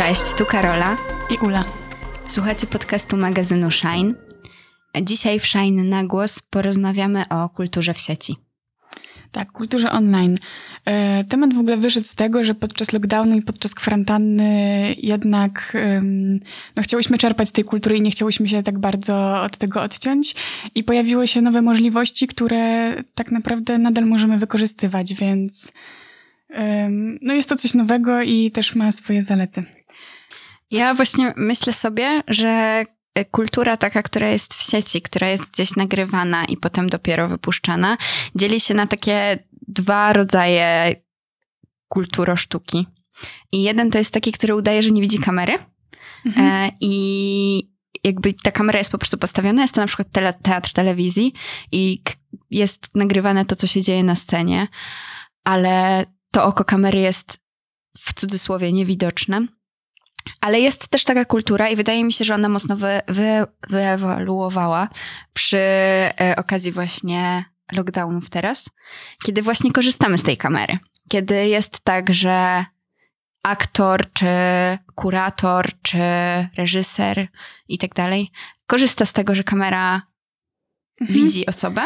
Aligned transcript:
Cześć, 0.00 0.32
tu 0.38 0.46
Karola 0.46 0.96
i 1.30 1.46
Ula. 1.46 1.64
Słuchacie 2.28 2.66
podcastu 2.66 3.16
magazynu 3.16 3.70
Shine. 3.70 4.14
Dzisiaj 5.02 5.40
w 5.40 5.46
Shine 5.46 5.84
na 5.84 6.04
głos 6.04 6.42
porozmawiamy 6.42 7.24
o 7.28 7.48
kulturze 7.48 7.94
w 7.94 7.98
sieci. 7.98 8.36
Tak, 9.32 9.52
kulturze 9.52 9.90
online. 9.90 10.38
E, 10.84 11.24
temat 11.24 11.54
w 11.54 11.58
ogóle 11.58 11.76
wyszedł 11.76 12.06
z 12.06 12.14
tego, 12.14 12.44
że 12.44 12.54
podczas 12.54 12.92
lockdownu 12.92 13.36
i 13.36 13.42
podczas 13.42 13.74
kwarantanny 13.74 14.94
jednak 14.98 15.76
no, 16.76 16.82
chciałyśmy 16.82 17.18
czerpać 17.18 17.48
z 17.48 17.52
tej 17.52 17.64
kultury 17.64 17.96
i 17.96 18.02
nie 18.02 18.10
chciałyśmy 18.10 18.48
się 18.48 18.62
tak 18.62 18.78
bardzo 18.78 19.42
od 19.42 19.56
tego 19.56 19.82
odciąć. 19.82 20.34
I 20.74 20.84
pojawiły 20.84 21.28
się 21.28 21.42
nowe 21.42 21.62
możliwości, 21.62 22.26
które 22.26 22.94
tak 23.14 23.30
naprawdę 23.30 23.78
nadal 23.78 24.06
możemy 24.06 24.38
wykorzystywać, 24.38 25.14
więc 25.14 25.72
no 27.22 27.34
jest 27.34 27.48
to 27.48 27.56
coś 27.56 27.74
nowego 27.74 28.22
i 28.22 28.50
też 28.50 28.74
ma 28.74 28.92
swoje 28.92 29.22
zalety. 29.22 29.79
Ja 30.70 30.94
właśnie 30.94 31.34
myślę 31.36 31.72
sobie, 31.72 32.22
że 32.28 32.84
kultura 33.30 33.76
taka, 33.76 34.02
która 34.02 34.28
jest 34.28 34.54
w 34.54 34.70
sieci, 34.70 35.02
która 35.02 35.28
jest 35.28 35.44
gdzieś 35.44 35.76
nagrywana 35.76 36.44
i 36.44 36.56
potem 36.56 36.88
dopiero 36.88 37.28
wypuszczana, 37.28 37.96
dzieli 38.34 38.60
się 38.60 38.74
na 38.74 38.86
takie 38.86 39.38
dwa 39.68 40.12
rodzaje 40.12 40.96
kulturosztuki. 41.88 42.86
I 43.52 43.62
jeden 43.62 43.90
to 43.90 43.98
jest 43.98 44.14
taki, 44.14 44.32
który 44.32 44.54
udaje, 44.54 44.82
że 44.82 44.90
nie 44.90 45.02
widzi 45.02 45.18
kamery 45.18 45.58
mhm. 46.26 46.46
e, 46.46 46.70
i 46.80 47.70
jakby 48.04 48.32
ta 48.32 48.52
kamera 48.52 48.78
jest 48.78 48.90
po 48.90 48.98
prostu 48.98 49.18
postawiona, 49.18 49.62
jest 49.62 49.74
to 49.74 49.80
na 49.80 49.86
przykład 49.86 50.10
tele, 50.12 50.32
teatr 50.32 50.72
telewizji 50.72 51.32
i 51.72 52.02
jest 52.50 52.94
nagrywane 52.94 53.44
to, 53.44 53.56
co 53.56 53.66
się 53.66 53.82
dzieje 53.82 54.04
na 54.04 54.14
scenie, 54.14 54.68
ale 55.44 56.04
to 56.30 56.44
oko 56.44 56.64
kamery 56.64 57.00
jest 57.00 57.38
w 57.98 58.14
cudzysłowie 58.14 58.72
niewidoczne. 58.72 59.46
Ale 60.40 60.60
jest 60.60 60.88
też 60.88 61.04
taka 61.04 61.24
kultura 61.24 61.68
i 61.68 61.76
wydaje 61.76 62.04
mi 62.04 62.12
się, 62.12 62.24
że 62.24 62.34
ona 62.34 62.48
mocno 62.48 62.76
wy, 62.76 63.00
wy, 63.08 63.46
wyewoluowała 63.68 64.88
przy 65.32 65.58
e, 65.58 66.34
okazji 66.36 66.72
właśnie 66.72 67.44
lockdownów 67.72 68.30
teraz, 68.30 68.70
kiedy 69.24 69.42
właśnie 69.42 69.72
korzystamy 69.72 70.18
z 70.18 70.22
tej 70.22 70.36
kamery. 70.36 70.78
Kiedy 71.08 71.46
jest 71.46 71.80
tak, 71.80 72.12
że 72.12 72.64
aktor, 73.42 74.12
czy 74.12 74.26
kurator, 74.94 75.70
czy 75.82 75.98
reżyser 76.56 77.28
i 77.68 77.78
tak 77.78 77.94
dalej 77.94 78.30
korzysta 78.70 79.06
z 79.06 79.12
tego, 79.12 79.34
że 79.34 79.44
kamera 79.44 80.02
mhm. 81.00 81.18
widzi 81.20 81.46
osobę 81.46 81.82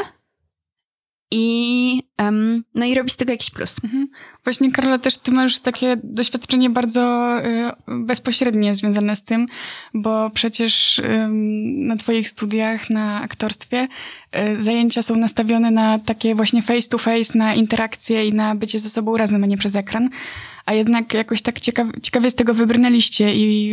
i, 1.30 2.02
um, 2.18 2.64
no 2.74 2.84
i 2.84 2.94
robi 2.94 3.10
z 3.10 3.16
tego 3.16 3.32
jakiś 3.32 3.50
plus. 3.50 3.76
Mhm. 3.84 4.08
Właśnie, 4.44 4.72
Karola, 4.72 4.98
też 4.98 5.16
ty 5.16 5.32
masz 5.32 5.58
takie 5.58 5.96
doświadczenie 6.02 6.70
bardzo 6.70 7.34
y, 7.38 7.72
bezpośrednie 7.88 8.74
związane 8.74 9.16
z 9.16 9.22
tym, 9.22 9.46
bo 9.94 10.30
przecież 10.30 10.98
y, 10.98 11.28
na 11.76 11.96
twoich 11.96 12.28
studiach 12.28 12.90
na 12.90 13.20
aktorstwie 13.20 13.88
y, 14.36 14.62
zajęcia 14.62 15.02
są 15.02 15.16
nastawione 15.16 15.70
na 15.70 15.98
takie 15.98 16.34
właśnie 16.34 16.62
face 16.62 16.88
to 16.88 16.98
face, 16.98 17.38
na 17.38 17.54
interakcję 17.54 18.28
i 18.28 18.34
na 18.34 18.54
bycie 18.54 18.78
ze 18.78 18.90
sobą 18.90 19.16
razem, 19.16 19.44
a 19.44 19.46
nie 19.46 19.56
przez 19.56 19.76
ekran. 19.76 20.10
A 20.66 20.74
jednak 20.74 21.14
jakoś 21.14 21.42
tak 21.42 21.60
ciekawie, 21.60 22.00
ciekawie 22.02 22.30
z 22.30 22.34
tego 22.34 22.54
wybrnęliście 22.54 23.34
i 23.34 23.72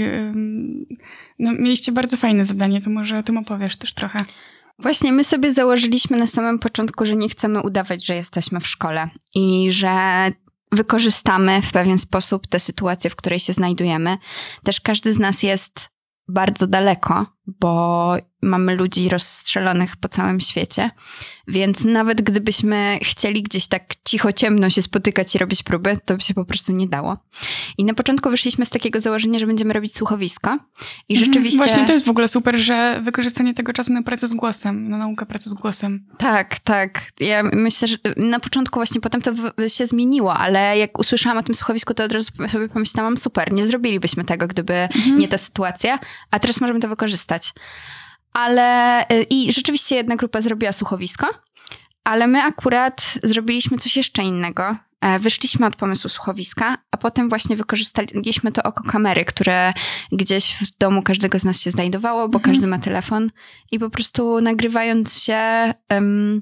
no, 1.39 1.51
mieliście 1.53 1.91
bardzo 1.91 2.17
fajne 2.17 2.45
zadanie, 2.45 2.81
to 2.81 2.89
może 2.89 3.17
o 3.17 3.23
tym 3.23 3.37
opowiesz 3.37 3.75
też 3.75 3.93
trochę. 3.93 4.19
Właśnie 4.81 5.11
my 5.11 5.23
sobie 5.23 5.51
założyliśmy 5.51 6.17
na 6.17 6.27
samym 6.27 6.59
początku, 6.59 7.05
że 7.05 7.15
nie 7.15 7.29
chcemy 7.29 7.61
udawać, 7.61 8.05
że 8.05 8.15
jesteśmy 8.15 8.59
w 8.59 8.67
szkole 8.67 9.09
i 9.35 9.71
że 9.71 9.91
wykorzystamy 10.71 11.61
w 11.61 11.71
pewien 11.71 11.99
sposób 11.99 12.47
tę 12.47 12.59
sytuację, 12.59 13.09
w 13.09 13.15
której 13.15 13.39
się 13.39 13.53
znajdujemy. 13.53 14.17
Też 14.63 14.81
każdy 14.81 15.13
z 15.13 15.19
nas 15.19 15.43
jest 15.43 15.89
bardzo 16.27 16.67
daleko, 16.67 17.25
bo 17.47 18.15
mamy 18.41 18.75
ludzi 18.75 19.09
rozstrzelonych 19.09 19.97
po 19.97 20.09
całym 20.09 20.39
świecie, 20.39 20.91
więc 21.47 21.83
nawet 21.83 22.21
gdybyśmy 22.21 22.99
chcieli 23.01 23.43
gdzieś 23.43 23.67
tak 23.67 23.83
cicho, 24.05 24.33
ciemno 24.33 24.69
się 24.69 24.81
spotykać 24.81 25.35
i 25.35 25.37
robić 25.37 25.63
próby, 25.63 25.97
to 26.05 26.15
by 26.15 26.21
się 26.21 26.33
po 26.33 26.45
prostu 26.45 26.71
nie 26.71 26.87
dało. 26.87 27.17
I 27.77 27.83
na 27.83 27.93
początku 27.93 28.29
wyszliśmy 28.29 28.65
z 28.65 28.69
takiego 28.69 29.01
założenia, 29.01 29.39
że 29.39 29.47
będziemy 29.47 29.73
robić 29.73 29.95
słuchowisko 29.95 30.57
i 31.09 31.13
mhm. 31.13 31.25
rzeczywiście... 31.25 31.57
Właśnie 31.57 31.85
to 31.85 31.93
jest 31.93 32.05
w 32.05 32.09
ogóle 32.09 32.27
super, 32.27 32.57
że 32.59 33.01
wykorzystanie 33.03 33.53
tego 33.53 33.73
czasu 33.73 33.93
na 33.93 34.03
pracę 34.03 34.27
z 34.27 34.33
głosem, 34.33 34.89
na 34.89 34.97
naukę 34.97 35.25
pracy 35.25 35.49
z 35.49 35.53
głosem. 35.53 36.05
Tak, 36.17 36.59
tak. 36.59 37.01
Ja 37.19 37.43
myślę, 37.43 37.87
że 37.87 37.97
na 38.17 38.39
początku 38.39 38.79
właśnie 38.79 39.01
potem 39.01 39.21
to 39.21 39.33
się 39.67 39.87
zmieniło, 39.87 40.33
ale 40.33 40.77
jak 40.77 40.99
usłyszałam 40.99 41.37
o 41.37 41.43
tym 41.43 41.55
słuchowisku, 41.55 41.93
to 41.93 42.03
od 42.03 42.11
razu 42.11 42.31
sobie 42.47 42.69
pomyślałam, 42.69 43.17
super, 43.17 43.53
nie 43.53 43.67
zrobilibyśmy 43.67 44.23
tego, 44.23 44.47
gdyby 44.47 44.73
mhm. 44.73 45.17
nie 45.17 45.27
ta 45.27 45.37
sytuacja, 45.37 45.99
a 46.31 46.39
teraz 46.39 46.61
możemy 46.61 46.79
to 46.79 46.87
wykorzystać 46.87 47.53
ale 48.33 49.01
y, 49.03 49.25
i 49.29 49.53
rzeczywiście 49.53 49.95
jedna 49.95 50.15
grupa 50.15 50.41
zrobiła 50.41 50.71
słuchowisko, 50.71 51.27
ale 52.03 52.27
my 52.27 52.43
akurat 52.43 53.13
zrobiliśmy 53.23 53.77
coś 53.77 53.97
jeszcze 53.97 54.23
innego. 54.23 54.75
E, 55.01 55.19
wyszliśmy 55.19 55.65
od 55.65 55.75
pomysłu 55.75 56.09
słuchowiska, 56.09 56.77
a 56.91 56.97
potem 56.97 57.29
właśnie 57.29 57.55
wykorzystaliśmy 57.55 58.51
to 58.51 58.63
oko 58.63 58.83
kamery, 58.83 59.25
które 59.25 59.73
gdzieś 60.11 60.55
w 60.55 60.77
domu 60.77 61.03
każdego 61.03 61.39
z 61.39 61.43
nas 61.43 61.61
się 61.61 61.71
znajdowało, 61.71 62.29
bo 62.29 62.37
mhm. 62.37 62.55
każdy 62.55 62.67
ma 62.67 62.79
telefon 62.79 63.29
i 63.71 63.79
po 63.79 63.89
prostu 63.89 64.41
nagrywając 64.41 65.23
się 65.23 65.73
um, 65.89 66.41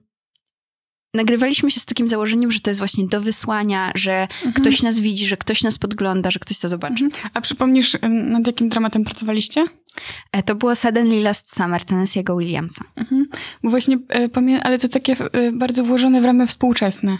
nagrywaliśmy 1.13 1.71
się 1.71 1.79
z 1.79 1.85
takim 1.85 2.07
założeniem, 2.07 2.51
że 2.51 2.59
to 2.59 2.69
jest 2.69 2.79
właśnie 2.79 3.07
do 3.07 3.21
wysłania, 3.21 3.91
że 3.95 4.21
mhm. 4.21 4.53
ktoś 4.53 4.81
nas 4.81 4.99
widzi, 4.99 5.27
że 5.27 5.37
ktoś 5.37 5.61
nas 5.61 5.77
podgląda, 5.77 6.31
że 6.31 6.39
ktoś 6.39 6.59
to 6.59 6.69
zobaczy. 6.69 7.03
Mhm. 7.03 7.29
A 7.33 7.41
przypomnisz, 7.41 7.97
nad 8.09 8.47
jakim 8.47 8.69
dramatem 8.69 9.03
pracowaliście? 9.03 9.65
E, 10.31 10.43
to 10.43 10.55
było 10.55 10.75
Suddenly 10.75 11.21
Last 11.21 11.55
Summer 11.55 11.81
Tennessee'ego 11.81 12.39
Williamsa. 12.39 12.85
Mhm. 12.95 13.27
Bo 13.63 13.69
właśnie, 13.69 13.97
e, 14.13 14.63
ale 14.63 14.79
to 14.79 14.87
takie 14.87 15.15
e, 15.33 15.51
bardzo 15.51 15.83
włożone 15.83 16.21
w 16.21 16.25
ramy 16.25 16.47
współczesne. 16.47 17.17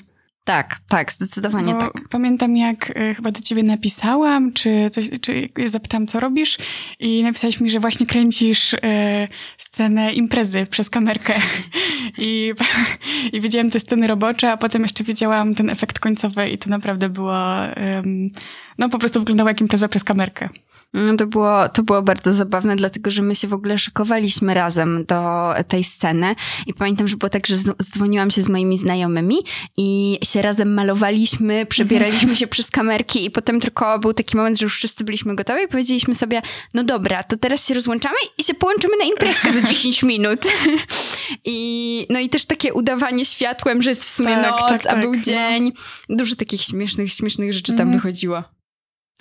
Tak, 0.50 0.79
tak, 0.88 1.12
zdecydowanie 1.12 1.73
Bo 1.73 1.79
tak. 1.79 1.91
Pamiętam, 2.09 2.57
jak 2.57 2.94
chyba 3.16 3.31
do 3.31 3.41
ciebie 3.41 3.63
napisałam, 3.63 4.53
czy 4.53 4.90
coś, 4.91 5.09
czy 5.22 5.50
zapytałam, 5.66 6.07
co 6.07 6.19
robisz, 6.19 6.57
i 7.00 7.23
napisałeś 7.23 7.62
mi, 7.62 7.69
że 7.69 7.79
właśnie 7.79 8.06
kręcisz 8.06 8.73
y, 8.73 8.78
scenę 9.57 10.13
imprezy 10.13 10.66
przez 10.66 10.90
kamerkę. 10.90 11.34
I, 12.17 12.53
I 13.34 13.41
widziałam 13.41 13.72
te 13.72 13.79
sceny 13.79 14.07
robocze, 14.07 14.51
a 14.51 14.57
potem 14.57 14.81
jeszcze 14.81 15.03
widziałam 15.03 15.56
ten 15.56 15.69
efekt 15.69 16.00
końcowy, 16.00 16.50
i 16.50 16.57
to 16.57 16.69
naprawdę 16.69 17.09
było. 17.09 17.66
Y, 17.66 17.72
no, 18.78 18.90
po 18.90 19.00
prostu 19.00 19.19
wyglądało 19.19 19.50
jak 19.50 19.61
impreza 19.61 19.88
przez 19.88 20.03
kamerkę. 20.03 20.50
No, 20.94 21.18
to 21.18 21.28
było, 21.28 21.70
to 21.70 21.84
było 21.84 22.02
bardzo 22.02 22.34
zabawne, 22.34 22.76
dlatego 22.76 23.12
że 23.12 23.22
my 23.22 23.36
się 23.36 23.48
w 23.48 23.54
ogóle 23.54 23.78
szykowaliśmy 23.78 24.54
razem 24.54 25.06
do 25.06 25.54
tej 25.68 25.84
sceny 25.84 26.36
i 26.68 26.74
pamiętam, 26.74 27.08
że 27.08 27.18
było 27.18 27.30
tak, 27.30 27.48
że 27.48 27.58
zdzwoniłam 27.58 28.32
się 28.32 28.42
z 28.42 28.48
moimi 28.50 28.78
znajomymi 28.78 29.36
i 29.78 30.18
się 30.24 30.42
razem 30.42 30.74
malowaliśmy, 30.74 31.66
przebieraliśmy 31.66 32.36
się 32.36 32.48
przez 32.48 32.70
kamerki 32.72 33.26
i 33.26 33.32
potem 33.32 33.60
tylko 33.60 34.00
był 34.00 34.14
taki 34.14 34.38
moment, 34.38 34.60
że 34.60 34.66
już 34.66 34.76
wszyscy 34.76 35.04
byliśmy 35.04 35.36
gotowi 35.36 35.64
i 35.64 35.68
powiedzieliśmy 35.68 36.16
sobie, 36.16 36.42
no 36.74 36.84
dobra, 36.84 37.24
to 37.24 37.38
teraz 37.38 37.68
się 37.68 37.74
rozłączamy 37.74 38.18
i 38.38 38.44
się 38.44 38.54
połączymy 38.54 38.98
na 38.98 39.06
imprezkę 39.06 39.54
za 39.54 39.62
10 39.62 40.04
minut. 40.14 40.46
I, 41.46 42.08
no 42.10 42.20
i 42.20 42.30
też 42.30 42.46
takie 42.46 42.74
udawanie 42.74 43.26
światłem, 43.26 43.82
że 43.82 43.90
jest 43.90 44.06
w 44.06 44.10
sumie 44.10 44.36
tak, 44.36 44.52
noc, 44.52 44.70
tak, 44.70 44.84
tak, 44.84 44.94
a 44.94 44.96
był 44.96 45.14
no. 45.14 45.22
dzień. 45.22 45.72
Dużo 46.09 46.35
takich 46.35 46.62
śmiesznych, 46.62 47.14
śmiesznych 47.14 47.53
rzeczy 47.53 47.72
tam 47.72 47.82
mhm. 47.82 47.97
wychodziło. 47.97 48.59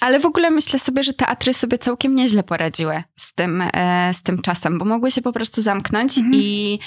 Ale 0.00 0.21
w 0.21 0.27
ogóle 0.27 0.50
myślę 0.50 0.79
sobie, 0.79 1.03
że 1.03 1.12
teatry 1.12 1.55
sobie 1.55 1.79
całkiem 1.79 2.15
nieźle 2.15 2.43
poradziły 2.43 3.03
z 3.17 3.35
tym, 3.35 3.62
e, 3.73 4.15
z 4.15 4.23
tym 4.23 4.43
czasem, 4.43 4.79
bo 4.79 4.85
mogły 4.85 5.11
się 5.11 5.23
po 5.23 5.33
prostu 5.33 5.62
zamknąć 5.62 6.19
mhm. 6.19 6.35
i, 6.35 6.79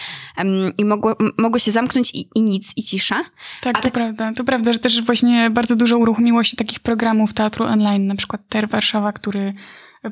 i 0.77 0.85
mogło, 0.85 1.15
mogły 1.37 1.59
się 1.59 1.71
zamknąć 1.71 2.11
i, 2.15 2.29
i 2.35 2.41
nic, 2.41 2.73
i 2.75 2.83
cisza. 2.83 3.23
Tak, 3.61 3.77
A 3.77 3.81
to 3.81 3.83
tak... 3.83 3.93
prawda. 3.93 4.33
To 4.33 4.43
prawda, 4.43 4.73
że 4.73 4.79
też 4.79 5.01
właśnie 5.01 5.49
bardzo 5.49 5.75
dużo 5.75 5.97
uruchomiło 5.97 6.43
się 6.43 6.57
takich 6.57 6.79
programów 6.79 7.33
teatru 7.33 7.65
online, 7.65 8.07
na 8.07 8.15
przykład 8.15 8.41
TER 8.49 8.69
Warszawa, 8.69 9.11
który 9.13 9.53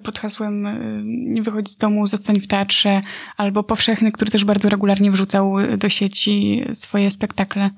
pod 0.03 0.19
hasłem 0.19 0.65
e, 0.65 0.79
nie 1.05 1.41
wychodź 1.41 1.69
z 1.69 1.77
domu, 1.77 2.07
zostań 2.07 2.39
w 2.39 2.47
teatrze, 2.47 3.01
albo 3.37 3.63
Powszechny, 3.63 4.11
który 4.11 4.31
też 4.31 4.45
bardzo 4.45 4.69
regularnie 4.69 5.11
wrzucał 5.11 5.55
do 5.77 5.89
sieci 5.89 6.65
swoje 6.73 7.11
spektakle. 7.11 7.69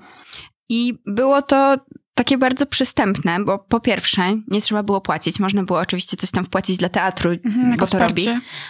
I 0.70 0.94
było 1.06 1.42
to 1.42 1.78
takie 2.22 2.38
bardzo 2.38 2.66
przystępne, 2.66 3.40
bo 3.46 3.60
po 3.60 3.80
pierwsze 3.80 4.22
nie 4.48 4.62
trzeba 4.62 4.84
było 4.84 5.02
płacić. 5.02 5.40
Można 5.40 5.64
było 5.64 5.80
oczywiście 5.80 6.18
coś 6.18 6.32
tam 6.32 6.46
wpłacić 6.46 6.78
dla 6.78 6.90
teatru, 6.90 7.32
mhm, 7.32 7.78
bo 7.78 7.88
to 7.88 8.00
robi, 8.00 8.28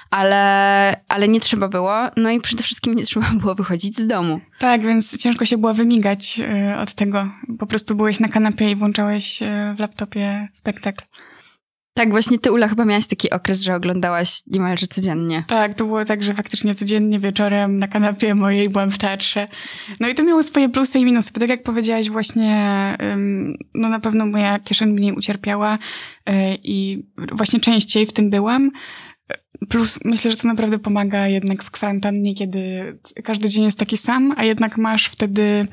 ale, 0.09 0.95
ale 1.07 1.27
nie 1.27 1.39
trzeba 1.39 1.68
było. 1.68 1.94
No 2.18 2.30
i 2.30 2.42
przede 2.42 2.63
wszystkim 2.63 2.95
nie 2.95 3.03
trzeba 3.03 3.30
było 3.42 3.56
wychodzić 3.56 3.98
z 3.98 4.07
domu. 4.07 4.39
Tak, 4.59 4.81
więc 4.81 5.18
ciężko 5.18 5.45
się 5.45 5.57
było 5.57 5.74
wymigać 5.74 6.39
e, 6.39 6.80
od 6.80 6.94
tego. 6.94 7.27
Po 7.59 7.68
prostu 7.68 7.95
byłeś 7.95 8.19
na 8.19 8.27
kanapie 8.27 8.71
i 8.71 8.75
włączałeś 8.75 9.44
e, 9.44 9.74
w 9.77 9.80
laptopie 9.80 10.48
spektakl. 10.53 11.06
Tak, 11.93 12.11
właśnie 12.11 12.39
ty, 12.39 12.51
Ula, 12.51 12.67
chyba 12.67 12.85
miałaś 12.85 13.07
taki 13.07 13.29
okres, 13.29 13.61
że 13.61 13.75
oglądałaś 13.75 14.41
niemalże 14.47 14.88
codziennie. 14.88 15.43
Tak, 15.47 15.73
to 15.73 15.85
było 15.85 16.05
tak, 16.05 16.23
że 16.23 16.33
faktycznie 16.33 16.75
codziennie 16.75 17.19
wieczorem 17.19 17.77
na 17.77 17.88
kanapie 17.88 18.35
mojej 18.35 18.69
byłam 18.69 18.91
w 18.91 18.97
teatrze. 18.97 19.47
No 19.99 20.07
i 20.07 20.15
to 20.15 20.23
miało 20.23 20.43
swoje 20.43 20.69
plusy 20.69 20.99
i 20.99 21.05
minusy, 21.05 21.31
bo 21.33 21.39
tak 21.39 21.49
jak 21.49 21.63
powiedziałaś 21.63 22.09
właśnie, 22.09 22.97
no 23.73 23.89
na 23.89 23.99
pewno 23.99 24.25
moja 24.25 24.59
kieszeń 24.59 24.91
mniej 24.91 25.13
ucierpiała 25.13 25.75
y, 25.75 26.33
i 26.63 27.03
właśnie 27.31 27.59
częściej 27.59 28.05
w 28.05 28.13
tym 28.13 28.29
byłam. 28.29 28.71
Plus 29.69 29.99
myślę, 30.05 30.31
że 30.31 30.38
to 30.38 30.47
naprawdę 30.47 30.79
pomaga 30.79 31.27
jednak 31.27 31.63
w 31.63 31.71
kwarantannie, 31.71 32.35
kiedy 32.35 32.59
każdy 33.23 33.49
dzień 33.49 33.63
jest 33.63 33.79
taki 33.79 33.97
sam, 33.97 34.33
a 34.38 34.43
jednak 34.43 34.77
masz 34.77 35.05
wtedy 35.05 35.65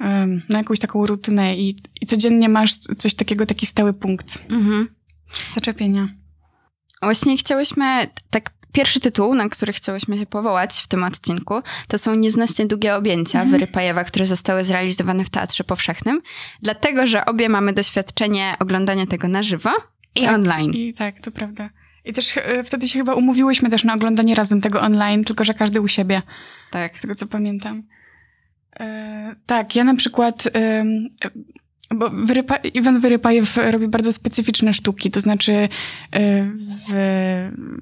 um, 0.00 0.42
no, 0.48 0.58
jakąś 0.58 0.78
taką 0.78 1.06
rutynę 1.06 1.56
i, 1.56 1.76
i 2.00 2.06
codziennie 2.06 2.48
masz 2.48 2.74
coś 2.74 3.14
takiego, 3.14 3.46
taki 3.46 3.66
stały 3.66 3.92
punkt 3.92 4.44
mhm. 4.50 4.88
Zaczepienia. 5.54 6.08
Właśnie 7.02 7.36
chciałyśmy, 7.36 8.06
tak 8.30 8.50
pierwszy 8.74 9.00
tytuł, 9.00 9.34
na 9.34 9.48
który 9.48 9.72
chciałyśmy 9.72 10.18
się 10.18 10.26
powołać 10.26 10.80
w 10.80 10.88
tym 10.88 11.04
odcinku, 11.04 11.54
to 11.88 11.98
są 11.98 12.14
nieznośnie 12.14 12.66
długie 12.66 12.94
objęcia 12.94 13.38
mhm. 13.38 13.50
Wyrypajewa, 13.50 14.04
które 14.04 14.26
zostały 14.26 14.64
zrealizowane 14.64 15.24
w 15.24 15.30
Teatrze 15.30 15.64
Powszechnym, 15.64 16.22
dlatego, 16.62 17.06
że 17.06 17.24
obie 17.24 17.48
mamy 17.48 17.72
doświadczenie 17.72 18.54
oglądania 18.60 19.06
tego 19.06 19.28
na 19.28 19.42
żywo 19.42 19.70
i 20.14 20.20
tak, 20.20 20.34
online. 20.34 20.72
I 20.72 20.94
tak, 20.94 21.20
to 21.20 21.30
prawda. 21.30 21.70
I 22.04 22.12
też 22.12 22.36
e, 22.36 22.64
wtedy 22.64 22.88
się 22.88 22.98
chyba 22.98 23.14
umówiłyśmy 23.14 23.70
też 23.70 23.84
na 23.84 23.94
oglądanie 23.94 24.34
razem 24.34 24.60
tego 24.60 24.80
online, 24.80 25.24
tylko 25.24 25.44
że 25.44 25.54
każdy 25.54 25.80
u 25.80 25.88
siebie. 25.88 26.22
Tak. 26.70 26.98
Z 26.98 27.00
tego 27.00 27.14
co 27.14 27.26
pamiętam. 27.26 27.82
E, 28.80 29.36
tak, 29.46 29.76
ja 29.76 29.84
na 29.84 29.94
przykład. 29.94 30.48
Bo 31.94 32.10
Wyrypa, 32.10 32.56
Iwan 32.56 33.00
Wyrypajew 33.00 33.56
robi 33.56 33.88
bardzo 33.88 34.12
specyficzne 34.12 34.74
sztuki, 34.74 35.10
to 35.10 35.20
znaczy 35.20 35.52
e, 35.52 35.68
w, 36.88 36.92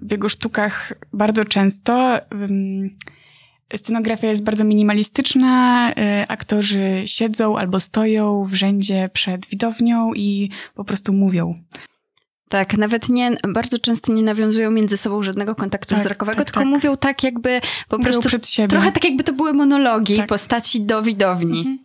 w 0.02 0.10
jego 0.10 0.28
sztukach 0.28 0.92
bardzo 1.12 1.44
często 1.44 2.20
scenografia 3.76 4.28
jest 4.28 4.44
bardzo 4.44 4.64
minimalistyczna, 4.64 5.92
e, 5.92 6.26
aktorzy 6.28 7.02
siedzą 7.06 7.58
albo 7.58 7.80
stoją 7.80 8.44
w 8.44 8.54
rzędzie 8.54 9.10
przed 9.12 9.46
widownią 9.46 10.14
i 10.14 10.50
po 10.74 10.84
prostu 10.84 11.12
mówią. 11.12 11.54
Tak, 12.48 12.76
nawet 12.76 13.08
nie, 13.08 13.30
bardzo 13.48 13.78
często 13.78 14.12
nie 14.12 14.22
nawiązują 14.22 14.70
między 14.70 14.96
sobą 14.96 15.22
żadnego 15.22 15.54
kontaktu 15.54 15.94
tak, 15.94 16.00
wzrokowego, 16.00 16.38
tak, 16.38 16.46
tylko 16.46 16.60
tak. 16.60 16.68
mówią 16.68 16.96
tak 16.96 17.22
jakby 17.22 17.60
po 17.88 17.98
mówią 17.98 18.10
prostu 18.10 18.28
przed 18.28 18.48
siebie. 18.48 18.68
trochę 18.68 18.92
tak 18.92 19.04
jakby 19.04 19.24
to 19.24 19.32
były 19.32 19.52
monologi 19.52 20.16
tak. 20.16 20.28
postaci 20.28 20.80
do 20.80 21.02
widowni. 21.02 21.58
Mhm. 21.58 21.78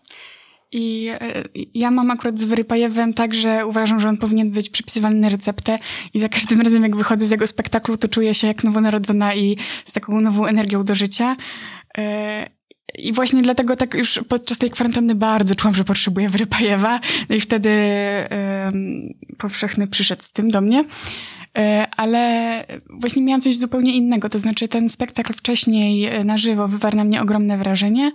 I 0.72 1.08
e, 1.12 1.44
ja 1.74 1.92
mam 1.92 2.12
akurat 2.12 2.40
z 2.40 2.44
Wyrypajewem 2.44 3.14
tak, 3.14 3.34
że 3.34 3.66
uważam, 3.66 4.00
że 4.00 4.10
on 4.10 4.18
powinien 4.18 4.52
być 4.52 4.69
przypisywany 4.69 5.16
na 5.16 5.30
receptę 5.30 5.80
i 6.14 6.19
za 6.19 6.30
każdym 6.30 6.62
razem 6.62 6.84
jak 6.84 6.96
wychodzę 6.96 7.25
z 7.25 7.30
jego 7.30 7.48
spektaklu, 7.48 7.98
to 7.98 8.08
czuję 8.08 8.34
się 8.34 8.48
jak 8.48 8.64
nowonarodzona 8.64 9.36
i 9.36 9.58
z 9.86 9.92
taką 9.92 10.22
nową 10.22 10.46
energią 10.46 10.84
do 10.84 10.96
życia. 10.96 11.36
E, 11.98 12.50
i 12.98 13.14
właśnie 13.14 13.42
dlatego 13.42 13.75
tak 13.75 13.94
już 13.94 14.19
podczas 14.30 14.58
tej 14.58 14.69
kwarantanny 14.69 15.16
bardzo 15.16 15.56
czułam, 15.56 15.74
że 15.74 15.84
potrzebuję 15.84 16.30
Wyrypajewa. 16.30 17.00
No 17.30 17.36
i 17.36 17.42
wtedy 17.42 17.69
powszechny 19.38 19.88
przyszedł 19.88 20.24
z 20.24 20.31
tym 20.31 20.50
do 20.50 20.62
mnie. 20.62 20.86
E, 21.58 21.88
ale 21.98 22.66
właśnie 22.90 23.22
miałam 23.22 23.42
coś 23.42 23.58
zupełnie 23.58 23.96
innego. 23.96 24.30
To 24.30 24.40
znaczy 24.40 24.68
ten 24.68 24.90
spektakl 24.90 25.34
wcześniej 25.34 26.25
na 26.25 26.38
żywo 26.38 26.68
wywarł 26.68 26.98
na 26.98 27.04
mnie 27.04 27.22
ogromne 27.22 27.58
wrażenie. 27.58 28.12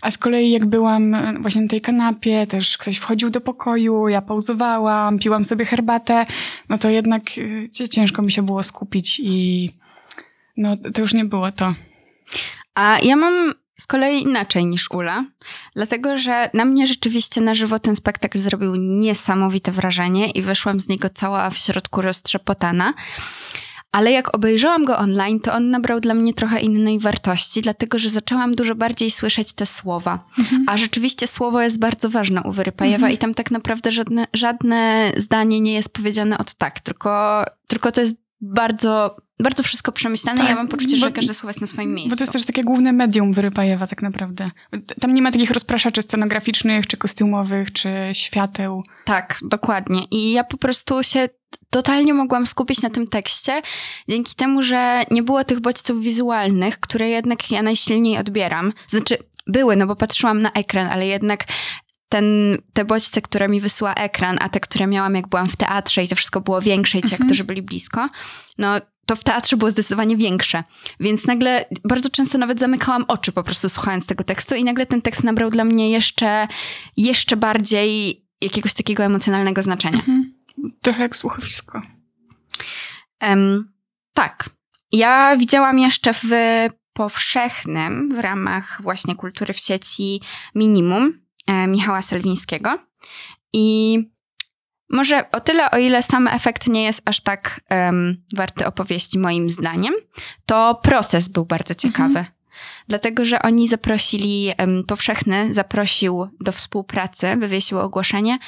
A 0.00 0.10
z 0.10 0.18
kolei 0.18 0.50
jak 0.50 0.66
byłam 0.66 1.14
e, 1.14 1.34
właśnie 1.40 1.62
na 1.62 1.68
tej 1.68 1.80
kanapie, 1.80 2.46
też 2.46 2.78
ktoś 2.78 2.96
wchodził 2.98 3.30
do 3.30 3.40
pokoju, 3.40 4.08
ja 4.08 4.22
pauzowałam, 4.22 5.18
piłam 5.18 5.44
sobie 5.44 5.64
herbatę, 5.64 6.26
no 6.68 6.78
to 6.78 6.90
jednak 6.90 7.22
ciężko 7.90 8.22
mi 8.22 8.32
się 8.32 8.42
było 8.42 8.62
skupić 8.62 9.20
i 9.22 9.70
no 10.56 10.76
to 10.76 11.00
już 11.00 11.14
nie 11.14 11.24
było 11.24 11.52
to. 11.52 11.68
A 12.74 12.98
ja 13.02 13.16
mam 13.16 13.52
z 13.80 13.86
kolei 13.86 14.22
inaczej 14.22 14.66
niż 14.66 14.90
Ula, 14.90 15.24
dlatego 15.76 16.16
że 16.18 16.50
na 16.54 16.64
mnie 16.64 16.86
rzeczywiście 16.86 17.40
na 17.40 17.54
żywo 17.54 17.78
ten 17.78 17.96
spektakl 17.96 18.38
zrobił 18.38 18.76
niesamowite 18.76 19.72
wrażenie 19.72 20.30
i 20.30 20.42
wyszłam 20.42 20.80
z 20.80 20.88
niego 20.88 21.08
cała 21.14 21.50
w 21.50 21.56
środku 21.56 22.02
roztrzepotana. 22.02 22.94
Ale 23.92 24.12
jak 24.12 24.36
obejrzałam 24.36 24.84
go 24.84 24.98
online, 24.98 25.40
to 25.40 25.52
on 25.52 25.70
nabrał 25.70 26.00
dla 26.00 26.14
mnie 26.14 26.34
trochę 26.34 26.60
innej 26.60 26.98
wartości, 26.98 27.60
dlatego 27.60 27.98
że 27.98 28.10
zaczęłam 28.10 28.54
dużo 28.54 28.74
bardziej 28.74 29.10
słyszeć 29.10 29.52
te 29.52 29.66
słowa. 29.66 30.24
Mhm. 30.38 30.64
A 30.68 30.76
rzeczywiście 30.76 31.26
słowo 31.26 31.62
jest 31.62 31.78
bardzo 31.78 32.08
ważne 32.08 32.42
u 32.42 32.52
Wyrypajewa 32.52 32.96
mhm. 32.96 33.12
i 33.12 33.18
tam 33.18 33.34
tak 33.34 33.50
naprawdę 33.50 33.92
żadne, 33.92 34.26
żadne 34.34 35.12
zdanie 35.16 35.60
nie 35.60 35.72
jest 35.72 35.88
powiedziane 35.88 36.38
od 36.38 36.54
tak, 36.54 36.80
tylko, 36.80 37.44
tylko 37.66 37.92
to 37.92 38.00
jest 38.00 38.14
bardzo, 38.40 39.16
bardzo 39.40 39.62
wszystko 39.62 39.92
przemyślane. 39.92 40.40
Tak, 40.40 40.48
ja 40.48 40.54
mam 40.54 40.68
poczucie, 40.68 40.96
bo, 40.96 41.06
że 41.06 41.12
każde 41.12 41.34
słowo 41.34 41.48
jest 41.48 41.60
na 41.60 41.66
swoim 41.66 41.94
miejscu. 41.94 42.10
Bo 42.10 42.16
to 42.16 42.22
jest 42.22 42.32
też 42.32 42.44
takie 42.44 42.64
główne 42.64 42.92
medium 42.92 43.32
Wyrypajewa 43.32 43.86
tak 43.86 44.02
naprawdę. 44.02 44.46
Tam 45.00 45.14
nie 45.14 45.22
ma 45.22 45.32
takich 45.32 45.50
rozpraszaczy 45.50 46.02
scenograficznych, 46.02 46.86
czy 46.86 46.96
kostiumowych, 46.96 47.72
czy 47.72 47.90
świateł. 48.12 48.82
Tak, 49.04 49.38
dokładnie. 49.42 50.00
I 50.10 50.32
ja 50.32 50.44
po 50.44 50.56
prostu 50.56 51.02
się 51.02 51.28
totalnie 51.70 52.14
mogłam 52.14 52.46
skupić 52.46 52.82
na 52.82 52.90
tym 52.90 53.06
tekście, 53.08 53.62
dzięki 54.08 54.34
temu, 54.34 54.62
że 54.62 55.02
nie 55.10 55.22
było 55.22 55.44
tych 55.44 55.60
bodźców 55.60 56.02
wizualnych, 56.02 56.80
które 56.80 57.08
jednak 57.08 57.50
ja 57.50 57.62
najsilniej 57.62 58.18
odbieram. 58.18 58.72
Znaczy, 58.88 59.16
były, 59.46 59.76
no 59.76 59.86
bo 59.86 59.96
patrzyłam 59.96 60.42
na 60.42 60.52
ekran, 60.52 60.86
ale 60.86 61.06
jednak 61.06 61.44
ten, 62.08 62.58
te 62.72 62.84
bodźce, 62.84 63.22
które 63.22 63.48
mi 63.48 63.60
wysyła 63.60 63.94
ekran, 63.94 64.38
a 64.40 64.48
te, 64.48 64.60
które 64.60 64.86
miałam 64.86 65.14
jak 65.14 65.28
byłam 65.28 65.48
w 65.48 65.56
teatrze 65.56 66.04
i 66.04 66.08
to 66.08 66.16
wszystko 66.16 66.40
było 66.40 66.60
większe 66.60 66.98
i 66.98 67.02
ci 67.02 67.06
mhm. 67.06 67.22
aktorzy 67.22 67.44
byli 67.44 67.62
blisko, 67.62 68.08
no 68.58 68.80
to 69.06 69.16
w 69.16 69.24
teatrze 69.24 69.56
było 69.56 69.70
zdecydowanie 69.70 70.16
większe. 70.16 70.64
Więc 71.00 71.26
nagle 71.26 71.64
bardzo 71.84 72.10
często 72.10 72.38
nawet 72.38 72.60
zamykałam 72.60 73.04
oczy 73.08 73.32
po 73.32 73.42
prostu 73.42 73.68
słuchając 73.68 74.06
tego 74.06 74.24
tekstu 74.24 74.54
i 74.54 74.64
nagle 74.64 74.86
ten 74.86 75.02
tekst 75.02 75.24
nabrał 75.24 75.50
dla 75.50 75.64
mnie 75.64 75.90
jeszcze, 75.90 76.48
jeszcze 76.96 77.36
bardziej 77.36 78.24
jakiegoś 78.40 78.74
takiego 78.74 79.04
emocjonalnego 79.04 79.62
znaczenia. 79.62 79.98
Mhm. 79.98 80.29
Trochę 80.82 81.02
jak 81.02 81.16
słuchowisko. 81.16 81.82
Um, 83.22 83.72
tak. 84.14 84.50
Ja 84.92 85.36
widziałam 85.36 85.78
jeszcze 85.78 86.14
w 86.14 86.28
powszechnym 86.92 88.14
w 88.14 88.18
ramach 88.18 88.82
właśnie 88.82 89.16
kultury 89.16 89.52
w 89.52 89.58
sieci 89.58 90.20
minimum 90.54 91.20
E, 91.50 91.66
Michała 91.66 92.02
Selwińskiego. 92.02 92.78
I 93.52 93.98
może 94.90 95.30
o 95.30 95.40
tyle, 95.40 95.70
o 95.70 95.78
ile 95.78 96.02
sam 96.02 96.28
efekt 96.28 96.68
nie 96.68 96.82
jest 96.82 97.02
aż 97.04 97.20
tak 97.20 97.60
um, 97.70 98.24
warty 98.36 98.66
opowieści, 98.66 99.18
moim 99.18 99.50
zdaniem, 99.50 99.94
to 100.46 100.80
proces 100.82 101.28
był 101.28 101.44
bardzo 101.44 101.74
ciekawy. 101.74 102.18
Mhm. 102.18 102.26
Dlatego, 102.88 103.24
że 103.24 103.42
oni 103.42 103.68
zaprosili, 103.68 104.52
um, 104.58 104.84
powszechny 104.84 105.54
zaprosił 105.54 106.28
do 106.40 106.52
współpracy, 106.52 107.36
wywiesił 107.36 107.78
ogłoszenie, 107.78 108.38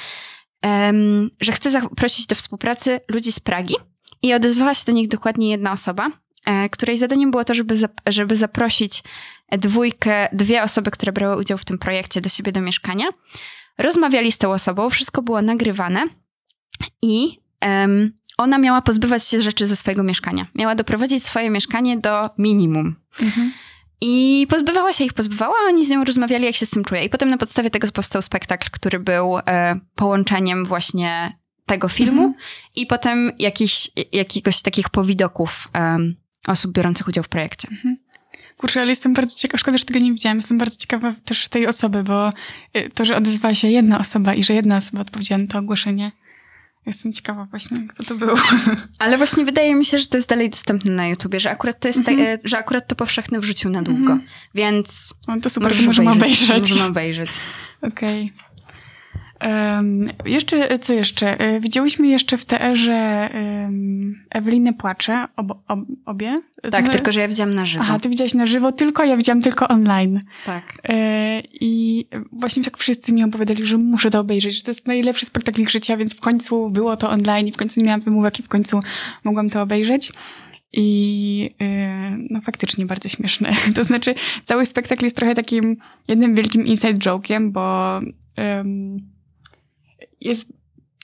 że 1.41 1.51
chce 1.51 1.71
zaprosić 1.71 2.25
do 2.25 2.35
współpracy 2.35 2.99
ludzi 3.07 3.31
z 3.31 3.39
Pragi. 3.39 3.75
I 4.21 4.33
odezwała 4.33 4.73
się 4.73 4.83
do 4.85 4.91
nich 4.91 5.07
dokładnie 5.07 5.49
jedna 5.49 5.71
osoba, 5.71 6.09
e, 6.45 6.69
której 6.69 6.97
zadaniem 6.97 7.31
było 7.31 7.43
to, 7.43 7.55
żeby, 7.55 7.77
zap 7.77 8.01
żeby 8.07 8.35
zaprosić 8.35 9.03
dwójkę, 9.51 10.27
dwie 10.33 10.63
osoby, 10.63 10.91
które 10.91 11.11
brały 11.11 11.41
udział 11.41 11.57
w 11.57 11.65
tym 11.65 11.77
projekcie 11.77 12.21
do 12.21 12.29
siebie 12.29 12.51
do 12.51 12.61
mieszkania. 12.61 13.05
Rozmawiali 13.77 14.31
z 14.31 14.37
tą 14.37 14.51
osobą, 14.51 14.89
wszystko 14.89 15.21
było 15.21 15.41
nagrywane 15.41 16.03
i 17.01 17.39
um, 17.65 18.11
ona 18.37 18.57
miała 18.57 18.81
pozbywać 18.81 19.27
się 19.27 19.41
rzeczy 19.41 19.67
ze 19.67 19.75
swojego 19.75 20.03
mieszkania. 20.03 20.47
Miała 20.55 20.75
doprowadzić 20.75 21.25
swoje 21.25 21.49
mieszkanie 21.49 21.97
do 21.97 22.29
minimum. 22.37 22.95
Mhm. 23.21 23.51
I 24.01 24.47
pozbywała 24.49 24.93
się 24.93 25.03
ich, 25.03 25.13
pozbywała, 25.13 25.55
a 25.65 25.67
oni 25.67 25.85
z 25.85 25.89
nią 25.89 26.03
rozmawiali, 26.03 26.45
jak 26.45 26.55
się 26.55 26.65
z 26.65 26.69
tym 26.69 26.83
czuje. 26.83 27.03
I 27.03 27.09
potem 27.09 27.29
na 27.29 27.37
podstawie 27.37 27.69
tego 27.69 27.87
powstał 27.91 28.21
spektakl, 28.21 28.69
który 28.71 28.99
był 28.99 29.37
e, 29.37 29.79
połączeniem 29.95 30.65
właśnie 30.65 31.37
tego 31.65 31.89
filmu 31.89 32.23
mhm. 32.23 32.33
i 32.75 32.85
potem 32.85 33.31
jakiś, 33.39 33.91
jakiegoś 34.11 34.61
takich 34.61 34.89
powidoków 34.89 35.67
um, 35.75 36.15
osób 36.47 36.71
biorących 36.71 37.07
udział 37.07 37.23
w 37.23 37.29
projekcie. 37.29 37.67
Mhm. 37.71 37.97
Kurczę, 38.57 38.81
ale 38.81 38.89
jestem 38.89 39.13
bardzo 39.13 39.35
ciekawa, 39.35 39.57
szkoda, 39.57 39.77
że 39.77 39.85
tego 39.85 39.99
nie 39.99 40.11
widziałam. 40.13 40.37
Jestem 40.37 40.57
bardzo 40.57 40.77
ciekawa 40.77 41.13
też 41.25 41.47
tej 41.47 41.67
osoby, 41.67 42.03
bo 42.03 42.29
y, 42.77 42.89
to, 42.89 43.05
że 43.05 43.15
odezwała 43.15 43.55
się 43.55 43.67
jedna 43.67 43.99
osoba 43.99 44.33
i 44.33 44.43
że 44.43 44.53
jedna 44.53 44.77
osoba 44.77 45.01
odpowiedziała 45.01 45.41
na 45.41 45.47
to 45.47 45.59
ogłoszenie, 45.59 46.11
Jestem 46.85 47.13
ciekawa 47.13 47.45
właśnie, 47.45 47.77
kto 47.87 48.03
to 48.03 48.15
był. 48.15 48.35
Ale 48.99 49.17
właśnie 49.17 49.45
wydaje 49.45 49.75
mi 49.75 49.85
się, 49.85 49.99
że 49.99 50.05
to 50.05 50.17
jest 50.17 50.29
dalej 50.29 50.49
dostępne 50.49 50.91
na 50.91 51.07
YouTubie, 51.07 51.39
że 51.39 51.51
akurat 51.51 51.79
to 51.79 51.87
jest, 51.87 52.07
mm 52.07 52.19
-hmm. 52.19 52.37
że 52.43 52.57
akurat 52.57 52.87
to 52.87 52.95
powszechny 52.95 53.39
wrzucił 53.39 53.69
na 53.69 53.81
długo, 53.81 54.11
mm 54.11 54.19
-hmm. 54.19 54.55
więc... 54.55 55.13
No 55.27 55.41
to 55.41 55.49
super, 55.49 55.77
to 55.77 55.83
możemy 55.83 56.11
obejrzeć. 56.11 56.49
Możemy 56.49 56.83
obejrzeć. 56.83 57.29
Okej. 57.81 58.33
Um, 59.43 60.01
jeszcze, 60.25 60.79
co 60.79 60.93
jeszcze? 60.93 61.39
E, 61.39 61.59
widziałyśmy 61.59 62.07
jeszcze 62.07 62.37
w 62.37 62.45
TR-ze 62.45 63.29
um, 63.33 64.25
Ewelinę 64.29 64.73
Płacze, 64.73 65.25
ob, 65.35 65.51
ob, 65.67 65.79
obie. 66.05 66.41
Tak, 66.71 66.89
tylko 66.89 67.11
że 67.11 67.21
ja 67.21 67.27
widziałam 67.27 67.55
na 67.55 67.65
żywo. 67.65 67.83
Aha, 67.83 67.99
ty 67.99 68.09
widziałaś 68.09 68.33
na 68.33 68.45
żywo 68.45 68.71
tylko, 68.71 69.03
ja 69.03 69.17
widziałam 69.17 69.41
tylko 69.41 69.67
online. 69.67 70.19
Tak. 70.45 70.63
E, 70.83 71.41
I 71.51 72.05
właśnie 72.31 72.63
tak 72.63 72.77
wszyscy 72.77 73.13
mi 73.13 73.23
opowiadali, 73.23 73.65
że 73.65 73.77
muszę 73.77 74.09
to 74.09 74.19
obejrzeć, 74.19 74.57
że 74.57 74.63
to 74.63 74.71
jest 74.71 74.87
najlepszy 74.87 75.25
spektakl 75.25 75.61
ich 75.61 75.69
życia, 75.69 75.97
więc 75.97 76.13
w 76.13 76.19
końcu 76.19 76.69
było 76.69 76.97
to 76.97 77.09
online 77.09 77.47
i 77.47 77.51
w 77.51 77.57
końcu 77.57 77.79
nie 77.79 77.85
miałam 77.85 78.01
wymówek 78.01 78.39
i 78.39 78.43
w 78.43 78.47
końcu 78.47 78.79
mogłam 79.23 79.49
to 79.49 79.61
obejrzeć. 79.61 80.11
I 80.73 81.55
no 82.29 82.41
faktycznie 82.41 82.85
bardzo 82.85 83.09
śmieszne. 83.09 83.53
To 83.75 83.83
znaczy, 83.83 84.15
cały 84.43 84.65
spektakl 84.65 85.03
jest 85.03 85.17
trochę 85.17 85.35
takim 85.35 85.77
jednym 86.07 86.35
wielkim 86.35 86.65
inside 86.65 86.93
joke'iem, 86.93 87.51
bo 87.51 87.99
jest 90.23 90.47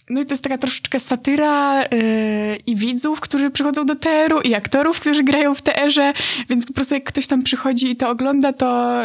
no 0.09 0.21
i 0.21 0.25
to 0.25 0.33
jest 0.33 0.43
taka 0.43 0.57
troszeczkę 0.57 0.99
satyra 0.99 1.83
yy, 1.83 2.55
i 2.65 2.75
widzów, 2.75 3.19
którzy 3.19 3.49
przychodzą 3.49 3.85
do 3.85 3.95
teru 3.95 4.41
i 4.41 4.55
aktorów, 4.55 4.99
którzy 4.99 5.23
grają 5.23 5.55
w 5.55 5.61
teerze, 5.61 6.13
więc 6.49 6.65
po 6.65 6.73
prostu 6.73 6.93
jak 6.93 7.03
ktoś 7.03 7.27
tam 7.27 7.43
przychodzi 7.43 7.91
i 7.91 7.95
to 7.95 8.09
ogląda, 8.09 8.53
to 8.53 9.01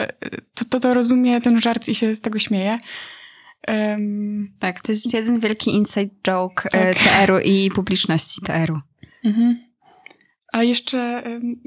to, 0.55 0.65
to, 0.65 0.81
to 0.81 0.95
rozumie 0.95 1.41
ten 1.41 1.61
żart 1.61 1.89
i 1.89 1.95
się 1.95 2.15
z 2.15 2.21
tego 2.21 2.39
śmieje. 2.39 2.79
Um, 3.69 4.53
tak, 4.61 4.83
to 4.83 4.93
jest 4.93 5.15
jeden 5.15 5.41
wielki 5.41 5.71
inside 5.71 6.11
joke 6.27 6.69
e, 6.73 6.95
tak. 6.95 7.03
teru 7.03 7.39
i 7.39 7.71
publiczności 7.75 8.41
teru. 8.41 8.81
Mhm. 9.25 9.59
A 10.53 10.63
jeszcze, 10.63 11.23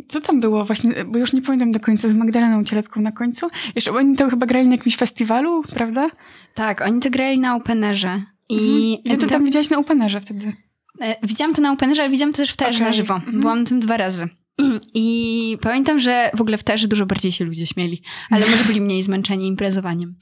co 0.07 0.21
tam 0.21 0.39
było 0.39 0.65
właśnie, 0.65 1.05
bo 1.05 1.19
już 1.19 1.33
nie 1.33 1.41
pamiętam 1.41 1.71
do 1.71 1.79
końca, 1.79 2.09
z 2.09 2.13
Magdaleną 2.13 2.63
Cielecką 2.63 3.01
na 3.01 3.11
końcu. 3.11 3.47
Jeszcze 3.75 3.91
oni 3.91 4.15
to 4.15 4.29
chyba 4.29 4.45
grali 4.45 4.67
na 4.67 4.75
jakimś 4.75 4.97
festiwalu, 4.97 5.63
prawda? 5.63 6.09
Tak, 6.53 6.81
oni 6.81 6.99
to 6.99 7.09
grali 7.09 7.39
na 7.39 7.55
Openerze. 7.55 8.21
I 8.49 8.97
mhm. 9.05 9.21
Ty 9.21 9.27
tam 9.27 9.45
widziałaś 9.45 9.69
na 9.69 9.77
Openerze 9.77 10.21
wtedy? 10.21 10.53
E, 11.01 11.27
widziałam 11.27 11.53
to 11.53 11.61
na 11.61 11.71
Openerze, 11.71 12.01
ale 12.01 12.11
widziałam 12.11 12.33
to 12.33 12.37
też 12.37 12.51
w 12.51 12.57
teatrze 12.57 12.77
okay. 12.77 12.87
na 12.87 12.93
żywo. 12.93 13.15
Mhm. 13.15 13.39
Byłam 13.39 13.65
tym 13.65 13.79
dwa 13.79 13.97
razy. 13.97 14.29
I 14.93 15.57
pamiętam, 15.61 15.99
że 15.99 16.31
w 16.33 16.41
ogóle 16.41 16.57
w 16.57 16.63
teatrze 16.63 16.87
dużo 16.87 17.05
bardziej 17.05 17.31
się 17.31 17.45
ludzie 17.45 17.67
śmieli, 17.67 18.01
ale 18.29 18.49
może 18.49 18.63
byli 18.63 18.81
mniej 18.81 19.03
zmęczeni 19.03 19.47
imprezowaniem. 19.47 20.15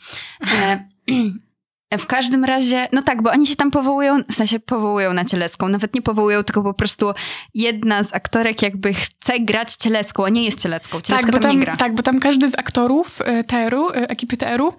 W 1.94 2.06
każdym 2.06 2.46
razie, 2.46 2.88
no 2.92 3.02
tak, 3.02 3.24
bo 3.24 3.32
oni 3.32 3.48
się 3.48 3.56
tam 3.56 3.72
powołują, 3.72 4.18
w 4.32 4.36
sensie 4.36 4.60
powołują 4.60 5.14
na 5.14 5.26
Cielecką. 5.26 5.70
Nawet 5.70 5.96
nie 5.96 6.02
powołują, 6.02 6.44
tylko 6.44 6.64
po 6.64 6.74
prostu 6.74 7.12
jedna 7.54 8.04
z 8.04 8.14
aktorek 8.14 8.62
jakby 8.62 8.94
chce 8.94 9.40
grać 9.40 9.76
Cielecką, 9.76 10.26
a 10.26 10.30
nie 10.30 10.44
jest 10.44 10.62
Cielecką. 10.62 11.02
Cielecka 11.02 11.26
tak, 11.26 11.36
bo 11.36 11.40
tam, 11.40 11.52
tam 11.52 11.60
nie 11.60 11.66
gra. 11.66 11.78
Tak, 11.78 11.96
bo 11.96 12.04
tam 12.04 12.20
każdy 12.20 12.50
z 12.50 12.60
aktorów 12.60 13.22
e, 13.22 13.44
TR-u, 13.44 13.90
e, 13.90 14.10
ekipy 14.10 14.38
TR-u 14.38 14.74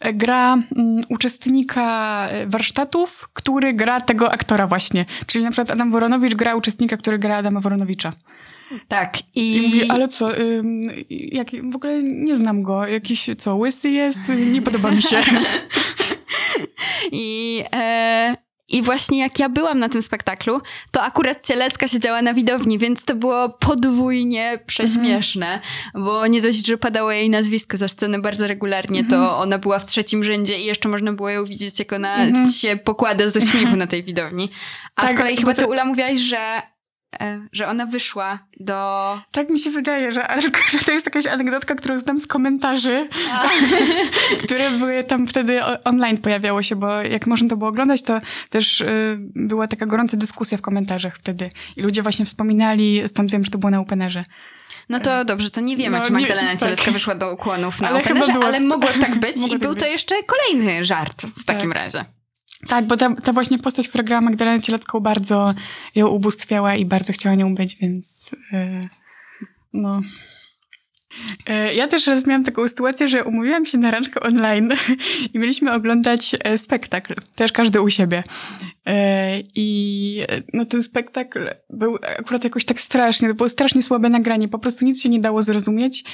e, 0.00 0.12
gra 0.14 0.54
um, 0.54 1.00
uczestnika 1.08 2.28
warsztatów, 2.46 3.28
który 3.32 3.74
gra 3.74 4.00
tego 4.00 4.32
aktora 4.32 4.66
właśnie. 4.66 5.04
Czyli 5.26 5.44
na 5.44 5.50
przykład 5.50 5.70
Adam 5.70 5.90
Woronowicz 5.90 6.34
gra 6.34 6.54
uczestnika, 6.54 6.96
który 6.96 7.18
gra 7.18 7.36
Adama 7.36 7.60
Woronowicza. 7.60 8.12
Tak. 8.88 9.18
I, 9.34 9.56
I 9.56 9.62
mówi, 9.62 9.90
ale 9.90 10.08
co, 10.08 10.38
ym, 10.38 10.90
jak, 11.08 11.48
w 11.72 11.76
ogóle 11.76 12.02
nie 12.02 12.36
znam 12.36 12.62
go. 12.62 12.86
Jakiś, 12.86 13.30
co, 13.38 13.56
łysy 13.56 13.90
jest? 13.90 14.20
Nie 14.52 14.62
podoba 14.62 14.90
mi 14.90 15.02
się. 15.02 15.20
I, 17.12 17.62
e, 17.72 18.34
I 18.68 18.82
właśnie 18.82 19.18
jak 19.18 19.38
ja 19.38 19.48
byłam 19.48 19.78
na 19.78 19.88
tym 19.88 20.02
spektaklu, 20.02 20.60
to 20.90 21.02
akurat 21.02 21.46
Cielecka 21.46 21.88
siedziała 21.88 22.22
na 22.22 22.34
widowni, 22.34 22.78
więc 22.78 23.04
to 23.04 23.14
było 23.14 23.48
podwójnie 23.48 24.58
prześmieszne, 24.66 25.54
mhm. 25.54 26.04
bo 26.04 26.26
nie 26.26 26.42
dość, 26.42 26.66
że 26.66 26.78
padało 26.78 27.12
jej 27.12 27.30
nazwisko 27.30 27.76
za 27.76 27.88
scenę 27.88 28.18
bardzo 28.18 28.46
regularnie, 28.46 29.04
to 29.04 29.16
mhm. 29.16 29.34
ona 29.34 29.58
była 29.58 29.78
w 29.78 29.86
trzecim 29.86 30.24
rzędzie 30.24 30.58
i 30.58 30.64
jeszcze 30.64 30.88
można 30.88 31.12
było 31.12 31.30
ją 31.30 31.44
widzieć, 31.44 31.78
jak 31.78 31.92
ona 31.92 32.16
mhm. 32.16 32.52
się 32.52 32.76
pokłada 32.76 33.28
ze 33.28 33.40
śmiechu 33.40 33.76
na 33.76 33.86
tej 33.86 34.02
widowni. 34.02 34.50
A 34.96 35.02
tak, 35.02 35.14
z 35.14 35.18
kolei 35.18 35.36
chyba 35.36 35.54
to... 35.54 35.62
ty 35.62 35.68
Ula 35.68 35.84
mówiłaś, 35.84 36.20
że 36.20 36.62
że 37.52 37.68
ona 37.68 37.86
wyszła 37.86 38.38
do... 38.60 39.18
Tak 39.32 39.50
mi 39.50 39.58
się 39.58 39.70
wydaje, 39.70 40.12
że, 40.12 40.40
że 40.70 40.78
to 40.78 40.92
jest 40.92 41.06
jakaś 41.06 41.26
anegdotka, 41.26 41.74
którą 41.74 41.98
znam 41.98 42.18
z 42.18 42.26
komentarzy, 42.26 43.08
które 44.44 44.70
były 44.70 45.04
tam 45.04 45.26
wtedy 45.26 45.60
online 45.84 46.18
pojawiało 46.18 46.62
się, 46.62 46.76
bo 46.76 47.02
jak 47.02 47.26
można 47.26 47.48
to 47.48 47.56
było 47.56 47.70
oglądać, 47.70 48.02
to 48.02 48.20
też 48.50 48.80
y, 48.80 49.16
była 49.20 49.68
taka 49.68 49.86
gorąca 49.86 50.16
dyskusja 50.16 50.58
w 50.58 50.60
komentarzach 50.60 51.18
wtedy 51.18 51.48
i 51.76 51.82
ludzie 51.82 52.02
właśnie 52.02 52.24
wspominali, 52.24 53.02
stąd 53.06 53.30
wiem, 53.30 53.44
że 53.44 53.50
to 53.50 53.58
było 53.58 53.70
na 53.70 53.80
Openerze. 53.80 54.24
No 54.88 55.00
to 55.00 55.24
dobrze, 55.24 55.50
to 55.50 55.60
nie 55.60 55.76
wiemy, 55.76 55.98
no, 55.98 56.04
czy 56.04 56.12
Magdalena 56.12 56.52
nie, 56.52 56.58
Cielecka 56.58 56.84
tak. 56.84 56.94
wyszła 56.94 57.14
do 57.14 57.32
ukłonów 57.32 57.80
na 57.80 57.88
ale 57.88 58.00
Openerze, 58.00 58.32
ale 58.44 58.60
mogło 58.60 58.88
tak 59.00 59.20
być 59.20 59.36
i 59.54 59.58
był 59.58 59.74
tak 59.74 59.84
to 59.84 59.92
jeszcze 59.92 60.14
kolejny 60.22 60.84
żart 60.84 61.22
w 61.22 61.44
takim 61.44 61.72
tak. 61.72 61.78
razie. 61.78 62.04
Tak, 62.68 62.84
bo 62.84 62.96
ta, 62.96 63.14
ta 63.14 63.32
właśnie 63.32 63.58
postać, 63.58 63.88
która 63.88 64.04
grała 64.04 64.20
Magdalenę 64.20 64.62
Cielecką 64.62 65.00
bardzo 65.00 65.54
ją 65.94 66.08
ubóstwiała 66.08 66.76
i 66.76 66.84
bardzo 66.84 67.12
chciała 67.12 67.34
nią 67.34 67.54
być, 67.54 67.76
więc 67.76 68.30
yy, 68.52 68.88
no... 69.72 70.00
E, 71.46 71.74
ja 71.74 71.88
też 71.88 72.06
raz 72.06 72.26
miałam 72.26 72.44
taką 72.44 72.68
sytuację, 72.68 73.08
że 73.08 73.24
umówiłam 73.24 73.66
się 73.66 73.78
na 73.78 73.90
randkę 73.90 74.20
online 74.20 74.72
i 75.34 75.38
mieliśmy 75.38 75.72
oglądać 75.72 76.36
e, 76.44 76.58
spektakl, 76.58 77.14
też 77.34 77.52
każdy 77.52 77.80
u 77.80 77.90
siebie. 77.90 78.22
I 79.54 80.26
no 80.52 80.64
ten 80.64 80.82
spektakl 80.82 81.48
był 81.70 81.98
akurat 82.18 82.44
jakoś 82.44 82.64
tak 82.64 82.80
strasznie, 82.80 83.28
to 83.28 83.34
było 83.34 83.48
strasznie 83.48 83.82
słabe 83.82 84.08
nagranie, 84.08 84.48
po 84.48 84.58
prostu 84.58 84.84
nic 84.84 85.02
się 85.02 85.08
nie 85.08 85.20
dało 85.20 85.42
zrozumieć. 85.42 86.04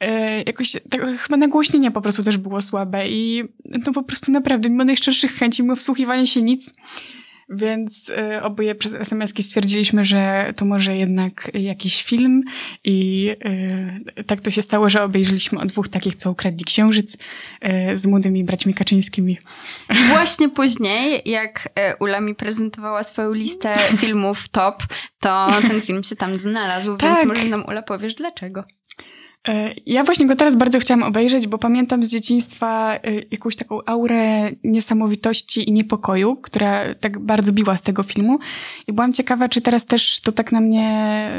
E, 0.00 0.42
jakoś 0.42 0.72
tak, 0.90 1.00
chyba 1.18 1.36
nagłośnienie 1.36 1.90
po 1.90 2.00
prostu 2.00 2.24
też 2.24 2.38
było 2.38 2.62
słabe 2.62 3.08
i 3.08 3.44
to 3.84 3.92
po 3.92 4.02
prostu 4.02 4.32
naprawdę, 4.32 4.70
mimo 4.70 4.84
najszczerszych 4.84 5.32
chęci, 5.32 5.62
mimo 5.62 5.76
wsłuchiwania 5.76 6.26
się 6.26 6.42
nic, 6.42 6.72
więc 7.48 8.08
y, 8.08 8.42
oboje 8.42 8.74
przez 8.74 8.94
SMS-ki 8.94 9.42
stwierdziliśmy, 9.42 10.04
że 10.04 10.52
to 10.56 10.64
może 10.64 10.96
jednak 10.96 11.50
jakiś 11.54 12.04
film 12.04 12.42
i 12.84 13.30
y, 14.18 14.24
tak 14.24 14.40
to 14.40 14.50
się 14.50 14.62
stało, 14.62 14.90
że 14.90 15.02
obejrzeliśmy 15.02 15.60
o 15.60 15.66
dwóch 15.66 15.88
takich, 15.88 16.16
co 16.16 16.30
ukradli 16.30 16.64
księżyc 16.64 17.16
z 17.94 18.06
młodymi 18.06 18.44
braćmi 18.44 18.74
Kaczyńskimi. 18.74 19.38
Właśnie 20.08 20.48
później, 20.48 21.22
jak 21.24 21.68
Ula 22.00 22.20
mi 22.20 22.34
prezentowała 22.34 23.02
swoją 23.02 23.32
listę 23.32 23.74
filmów 24.00 24.48
top, 24.48 24.82
to 25.20 25.48
ten 25.68 25.82
film 25.82 26.04
się 26.04 26.16
tam 26.16 26.38
znalazł, 26.38 26.96
tak. 26.96 27.16
więc 27.16 27.28
może 27.28 27.44
nam 27.44 27.64
Ula 27.64 27.82
powiesz 27.82 28.14
dlaczego. 28.14 28.64
E, 29.48 29.74
ja 29.86 30.04
właśnie 30.04 30.26
go 30.26 30.36
teraz 30.36 30.56
bardzo 30.56 30.78
chciałam 30.78 31.02
obejrzeć, 31.02 31.46
bo 31.46 31.58
pamiętam 31.58 32.04
z 32.04 32.08
dzieciństwa 32.08 32.94
e, 32.94 33.00
jakąś 33.30 33.56
taką 33.56 33.80
aurę 33.86 34.50
niesamowitości 34.64 35.68
i 35.68 35.72
niepokoju, 35.72 36.36
która 36.36 36.94
tak 36.94 37.18
bardzo 37.18 37.52
biła 37.52 37.76
z 37.76 37.82
tego 37.82 38.02
filmu. 38.02 38.38
I 38.86 38.92
byłam 38.92 39.12
ciekawa, 39.12 39.48
czy 39.48 39.60
teraz 39.60 39.86
też 39.86 40.20
to 40.20 40.32
tak 40.32 40.52
na 40.52 40.60
mnie 40.60 41.30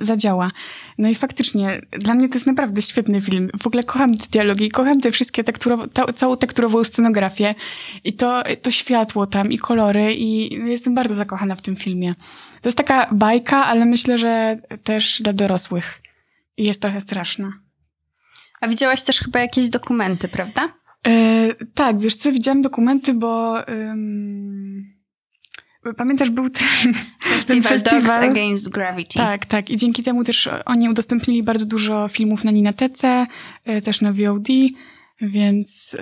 zadziała. 0.00 0.50
No 0.98 1.08
i 1.08 1.14
faktycznie, 1.14 1.80
dla 1.98 2.14
mnie 2.14 2.28
to 2.28 2.34
jest 2.34 2.46
naprawdę 2.46 2.82
świetny 2.82 3.20
film. 3.20 3.50
W 3.60 3.66
ogóle 3.66 3.84
kocham 3.84 4.14
te 4.14 4.26
dialogi, 4.30 4.70
kocham 4.70 5.00
te 5.00 5.12
wszystkie 5.12 5.44
tekturowe, 5.44 5.88
ta, 5.88 6.12
całą 6.12 6.36
tekturową 6.36 6.84
scenografię 6.84 7.54
i 8.04 8.12
to, 8.12 8.42
to 8.62 8.70
światło 8.70 9.26
tam 9.26 9.52
i 9.52 9.58
kolory 9.58 10.14
i 10.14 10.54
jestem 10.70 10.94
bardzo 10.94 11.14
zakochana 11.14 11.54
w 11.54 11.62
tym 11.62 11.76
filmie. 11.76 12.14
To 12.62 12.68
jest 12.68 12.78
taka 12.78 13.08
bajka, 13.12 13.64
ale 13.64 13.84
myślę, 13.84 14.18
że 14.18 14.58
też 14.84 15.22
dla 15.22 15.32
dorosłych 15.32 16.02
jest 16.56 16.82
trochę 16.82 17.00
straszna. 17.00 17.52
A 18.60 18.68
widziałaś 18.68 19.02
też 19.02 19.18
chyba 19.18 19.40
jakieś 19.40 19.68
dokumenty, 19.68 20.28
prawda? 20.28 20.74
E, 21.06 21.54
tak, 21.74 21.98
wiesz 21.98 22.14
co, 22.14 22.32
widziałam 22.32 22.62
dokumenty, 22.62 23.14
bo 23.14 23.56
pamiętasz, 25.96 26.30
był 26.30 26.50
ten 26.50 26.94
festival, 27.22 27.46
ten 27.46 27.62
festiwal 27.62 28.02
Dogs 28.02 28.18
Against 28.18 28.68
Gravity. 28.68 29.18
Tak, 29.18 29.46
tak. 29.46 29.70
I 29.70 29.76
dzięki 29.76 30.02
temu 30.02 30.24
też 30.24 30.48
oni 30.64 30.88
udostępnili 30.88 31.42
bardzo 31.42 31.66
dużo 31.66 32.08
filmów 32.08 32.44
na 32.44 32.50
Ninatece, 32.50 33.24
e, 33.64 33.82
też 33.82 34.00
na 34.00 34.12
VOD, 34.12 34.48
więc 35.20 35.96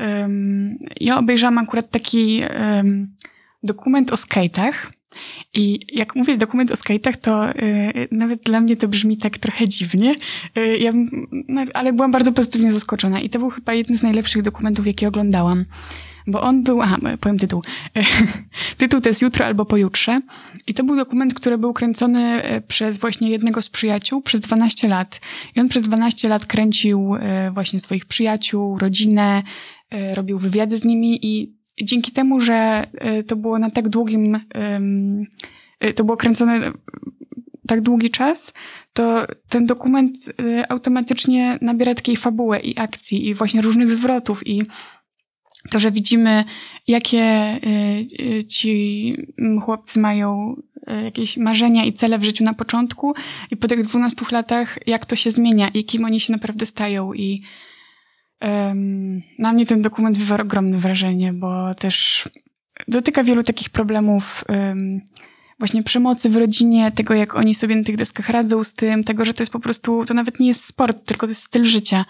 ja 1.01 1.19
obejrzałam 1.19 1.59
akurat 1.59 1.91
taki 1.91 2.43
dokument 3.63 4.13
o 4.13 4.15
skate'ach. 4.15 4.75
I 5.55 5.81
jak 5.93 6.17
mówię 6.17 6.37
dokument 6.37 6.71
o 6.71 6.75
skate'ach, 6.75 7.17
to 7.17 7.51
y, 7.51 8.09
nawet 8.11 8.43
dla 8.43 8.61
mnie 8.61 8.77
to 8.77 8.89
brzmi 8.89 9.17
tak 9.17 9.39
trochę 9.39 9.69
dziwnie, 9.69 10.15
y, 10.59 10.79
ja, 10.79 10.93
no, 11.49 11.65
ale 11.75 11.93
byłam 11.93 12.13
bardzo 12.13 12.33
pozytywnie 12.33 12.73
zaskoczona 12.73 13.21
i 13.21 13.31
to 13.31 13.39
był 13.39 13.51
chyba 13.51 13.75
jeden 13.75 13.97
z 13.97 14.03
najlepszych 14.03 14.43
dokumentów, 14.43 14.87
jakie 14.87 15.09
oglądałam. 15.09 15.65
Bo 16.27 16.41
on 16.41 16.63
był, 16.63 16.83
aha, 16.83 16.99
powiem 17.21 17.39
tytuł. 17.39 17.63
tytuł 18.79 19.01
to 19.01 19.09
jest 19.09 19.23
Jutro 19.23 19.47
albo 19.47 19.65
Pojutrze. 19.65 20.21
I 20.67 20.75
to 20.75 20.85
był 20.85 20.97
dokument, 20.97 21.35
który 21.35 21.59
był 21.59 21.73
kręcony 21.73 22.53
y, 22.57 22.61
przez 22.61 22.99
właśnie 22.99 23.31
jednego 23.31 23.63
z 23.63 23.69
przyjaciół 23.69 24.23
przez 24.23 24.41
12 24.41 24.89
lat. 24.89 25.21
I 25.57 25.61
on 25.61 25.69
przez 25.69 25.83
12 25.83 26.29
lat 26.29 26.47
kręcił 26.47 27.15
y, 27.15 27.21
właśnie 27.55 27.81
swoich 27.81 28.07
przyjaciół, 28.07 28.79
rodzinę, 28.79 29.43
y, 29.95 30.15
robił 30.15 30.39
wywiady 30.39 30.77
z 30.77 30.85
nimi 30.85 31.27
i 31.27 31.60
dzięki 31.85 32.13
temu, 32.13 32.41
że 32.41 32.87
e, 32.95 33.23
to 33.23 33.37
było 33.37 33.59
na 33.59 33.71
tak 33.71 33.89
długim, 33.89 34.41
e, 35.81 35.93
to 35.93 36.05
było 36.05 36.17
kręcone 36.17 36.73
tak 37.67 37.81
długi 37.81 38.11
czas, 38.11 38.53
to 38.93 39.27
ten 39.49 39.67
dokument 39.67 40.17
automatycznie 40.69 41.59
nabiera 41.61 41.95
takiej 41.95 42.17
fabuły 42.17 42.59
i 42.59 42.79
akcji 42.79 43.29
i 43.29 43.35
właśnie 43.35 43.63
różnych 43.63 43.91
zwrotów 43.91 44.47
i 44.47 44.63
to, 45.71 45.81
że 45.81 45.91
widzimy, 45.91 46.45
jakie 46.89 47.59
y, 48.21 48.45
ci 48.45 49.17
chłopcy 49.63 49.99
mają 50.01 50.57
jakieś 51.05 51.37
marzenia 51.37 51.85
i 51.85 51.93
cele 51.93 52.19
w 52.19 52.25
życiu 52.25 52.45
na 52.45 52.55
początku 52.55 53.15
i 53.51 53.57
po 53.57 53.69
tych 53.69 53.85
12 53.87 54.27
latach, 54.31 54.79
jak 54.87 55.07
to 55.07 55.17
się 55.17 55.31
zmienia 55.31 55.69
i 55.69 55.85
kim 55.85 56.05
oni 56.05 56.21
się 56.21 56.33
naprawdę 56.33 56.67
stają 56.67 57.13
i 57.13 57.43
na 59.39 59.53
mnie 59.53 59.67
ten 59.67 59.83
dokument 59.83 60.19
wywarł 60.19 60.43
ogromne 60.43 60.79
wrażenie, 60.79 61.33
bo 61.33 61.75
też 61.75 62.29
dotyka 62.89 63.25
wielu 63.25 63.43
takich 63.43 63.71
problemów 63.71 64.45
właśnie 65.61 65.83
przemocy 65.83 66.31
w 66.31 66.37
rodzinie, 66.37 66.93
tego 66.93 67.15
jak 67.15 67.35
oni 67.35 67.55
sobie 67.55 67.77
na 67.77 67.85
tych 67.85 67.97
deskach 67.97 68.29
radzą 68.29 68.65
z 68.65 68.75
tym, 68.75 69.05
tego, 69.05 69.25
że 69.25 69.35
to 69.35 69.43
jest 69.43 69.53
po 69.53 69.61
prostu, 69.61 70.05
to 70.07 70.15
nawet 70.15 70.41
nie 70.41 70.49
jest 70.49 70.65
sport, 70.65 71.05
tylko 71.05 71.27
to 71.27 71.31
jest 71.31 71.43
styl 71.43 71.65
życia. 71.65 72.05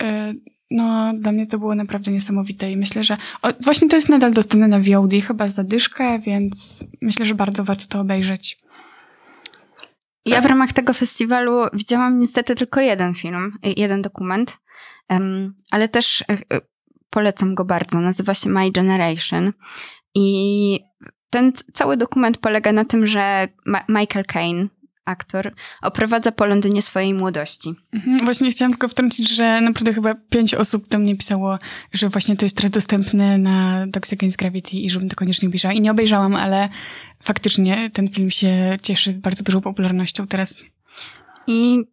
E, 0.00 0.34
no, 0.70 1.12
dla 1.14 1.32
mnie 1.32 1.46
to 1.46 1.58
było 1.58 1.74
naprawdę 1.74 2.12
niesamowite 2.12 2.70
i 2.70 2.76
myślę, 2.76 3.04
że 3.04 3.16
o, 3.42 3.52
właśnie 3.64 3.88
to 3.88 3.96
jest 3.96 4.08
nadal 4.08 4.32
dostępne 4.32 4.68
na 4.68 4.80
VOD, 4.80 5.12
chyba 5.26 5.48
za 5.48 5.64
dyszkę, 5.64 6.18
więc 6.18 6.84
myślę, 7.02 7.26
że 7.26 7.34
bardzo 7.34 7.64
warto 7.64 7.86
to 7.88 8.00
obejrzeć. 8.00 8.58
Ja 10.26 10.40
w 10.40 10.46
ramach 10.46 10.72
tego 10.72 10.94
festiwalu 10.94 11.52
widziałam 11.72 12.18
niestety 12.18 12.54
tylko 12.54 12.80
jeden 12.80 13.14
film, 13.14 13.52
jeden 13.76 14.02
dokument, 14.02 14.58
ale 15.70 15.88
też 15.88 16.22
e, 16.22 16.24
e, 16.32 16.60
polecam 17.10 17.54
go 17.54 17.64
bardzo. 17.64 18.00
Nazywa 18.00 18.34
się 18.34 18.50
My 18.50 18.70
Generation 18.70 19.52
i 20.14 20.80
ten 21.30 21.52
cały 21.72 21.96
dokument 21.96 22.38
polega 22.38 22.72
na 22.72 22.84
tym, 22.84 23.06
że 23.06 23.48
Ma 23.66 23.84
Michael 23.88 24.24
Caine, 24.24 24.68
aktor, 25.04 25.54
oprowadza 25.82 26.32
po 26.32 26.46
Londynie 26.46 26.82
swojej 26.82 27.14
młodości. 27.14 27.74
Mhm, 27.92 28.18
właśnie 28.18 28.50
chciałam 28.50 28.72
tylko 28.72 28.88
wtrącić, 28.88 29.30
że 29.30 29.60
naprawdę 29.60 29.94
chyba 29.94 30.14
pięć 30.14 30.54
osób 30.54 30.88
do 30.88 30.98
mnie 30.98 31.16
pisało, 31.16 31.58
że 31.92 32.08
właśnie 32.08 32.36
to 32.36 32.46
jest 32.46 32.56
teraz 32.56 32.70
dostępne 32.70 33.38
na 33.38 33.86
Dogs 33.86 34.12
Against 34.12 34.36
Gravity 34.36 34.76
i 34.76 34.90
żebym 34.90 35.08
to 35.08 35.16
koniecznie 35.16 35.48
obejrzała. 35.48 35.74
I 35.74 35.80
nie 35.80 35.90
obejrzałam, 35.90 36.34
ale 36.34 36.68
faktycznie 37.22 37.90
ten 37.92 38.08
film 38.08 38.30
się 38.30 38.76
cieszy 38.82 39.12
bardzo 39.12 39.44
dużą 39.44 39.60
popularnością 39.60 40.26
teraz. 40.26 40.64
I 41.46 41.84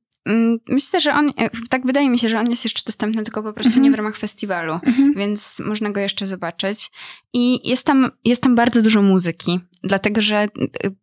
Myślę, 0.68 1.02
że 1.02 1.14
on, 1.14 1.34
e, 1.38 1.50
tak 1.70 1.86
wydaje 1.86 2.10
mi 2.10 2.20
się, 2.20 2.30
że 2.30 2.40
on 2.40 2.50
jest 2.50 2.64
jeszcze 2.64 2.84
dostępny 2.86 3.24
tylko 3.24 3.44
po 3.44 3.54
prostu 3.54 3.74
mm 3.74 3.80
-hmm. 3.80 3.84
nie 3.84 3.92
w 3.92 3.96
ramach 3.96 4.18
festiwalu, 4.18 4.80
mm 4.84 4.96
-hmm. 4.96 5.18
więc 5.18 5.60
można 5.66 5.90
go 5.90 6.00
jeszcze 6.00 6.26
zobaczyć. 6.26 6.92
I 7.34 7.70
jest 7.70 7.84
tam, 7.84 8.12
jest 8.26 8.42
tam 8.42 8.56
bardzo 8.56 8.82
dużo 8.82 9.02
muzyki, 9.02 9.60
dlatego 9.84 10.22
że 10.22 10.48
y, 10.86 10.96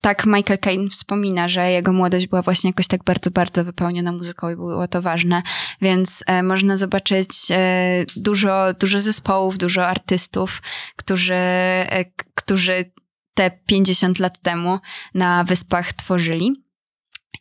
tak 0.00 0.26
Michael 0.26 0.58
Caine 0.58 0.90
wspomina, 0.90 1.48
że 1.48 1.70
jego 1.70 1.92
młodość 1.92 2.26
była 2.26 2.42
właśnie 2.42 2.70
jakoś 2.70 2.86
tak 2.86 3.04
bardzo, 3.04 3.30
bardzo 3.30 3.64
wypełniona 3.64 4.12
muzyką 4.12 4.50
i 4.50 4.56
było 4.56 4.88
to 4.88 5.02
ważne, 5.02 5.42
więc 5.82 6.24
e, 6.26 6.42
można 6.42 6.76
zobaczyć 6.76 7.28
e, 7.50 8.04
dużo, 8.16 8.74
dużo 8.80 9.00
zespołów, 9.00 9.58
dużo 9.58 9.86
artystów, 9.86 10.62
którzy, 10.96 11.34
e, 11.34 12.04
którzy 12.34 12.92
te 13.34 13.50
50 13.66 14.18
lat 14.18 14.40
temu 14.40 14.78
na 15.14 15.44
wyspach 15.44 15.92
tworzyli. 15.92 16.69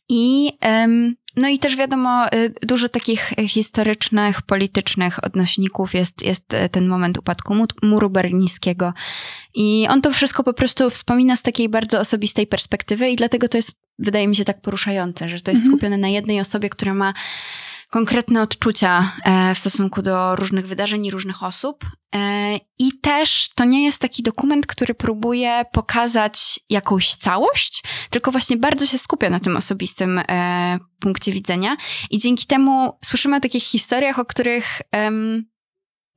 I 0.10 0.52
no 1.36 1.48
i 1.50 1.60
też 1.60 1.76
wiadomo, 1.76 2.26
y, 2.34 2.54
dużo 2.62 2.90
takich 2.90 3.34
historycznych, 3.48 4.42
politycznych 4.42 5.24
odnośników 5.24 5.94
jest, 5.94 6.26
jest 6.26 6.54
y, 6.54 6.70
ten 6.70 6.88
moment 6.88 7.18
upadku 7.18 7.56
muru 7.84 8.10
berlińskiego. 8.10 8.94
I 9.54 9.88
on 9.90 10.02
to 10.02 10.12
wszystko 10.14 10.44
po 10.44 10.54
prostu 10.54 10.90
wspomina 10.90 11.36
z 11.36 11.42
takiej 11.42 11.70
bardzo 11.70 12.00
osobistej 12.00 12.48
perspektywy 12.48 13.10
i 13.10 13.16
dlatego 13.16 13.48
to 13.48 13.58
jest, 13.58 13.72
wydaje 14.00 14.28
mi 14.28 14.36
się, 14.36 14.46
tak 14.46 14.62
poruszające, 14.62 15.30
że 15.30 15.42
to 15.42 15.52
jest 15.52 15.64
mhm. 15.64 15.78
skupione 15.78 15.98
na 15.98 16.08
jednej 16.08 16.40
osobie, 16.40 16.70
która 16.70 16.94
ma 16.94 17.14
konkretne 17.90 18.42
odczucia 18.42 19.12
e, 19.26 19.56
w 19.56 19.58
stosunku 19.58 20.02
do 20.02 20.36
różnych 20.36 20.68
wydarzeń 20.68 21.06
i 21.06 21.12
różnych 21.12 21.44
osób. 21.44 21.86
E, 22.16 22.20
I 22.80 23.00
też 23.02 23.50
to 23.56 23.66
nie 23.66 23.86
jest 23.86 24.00
taki 24.00 24.24
dokument, 24.24 24.68
który 24.68 24.94
próbuje 24.94 25.64
pokazać 25.72 26.60
jakąś 26.70 27.16
całość, 27.16 27.84
tylko 28.10 28.32
właśnie 28.32 28.58
bardzo 28.58 28.86
się 28.86 28.98
skupia 28.98 29.30
na 29.30 29.40
tym 29.40 29.58
osobistym 29.58 30.22
e, 30.30 30.80
punkcie 31.00 31.32
widzenia. 31.32 31.78
I 32.10 32.20
dzięki 32.20 32.46
temu 32.46 32.98
słyszymy 33.06 33.36
o 33.36 33.40
takich 33.40 33.64
historiach, 33.64 34.20
o 34.20 34.26
których 34.26 34.82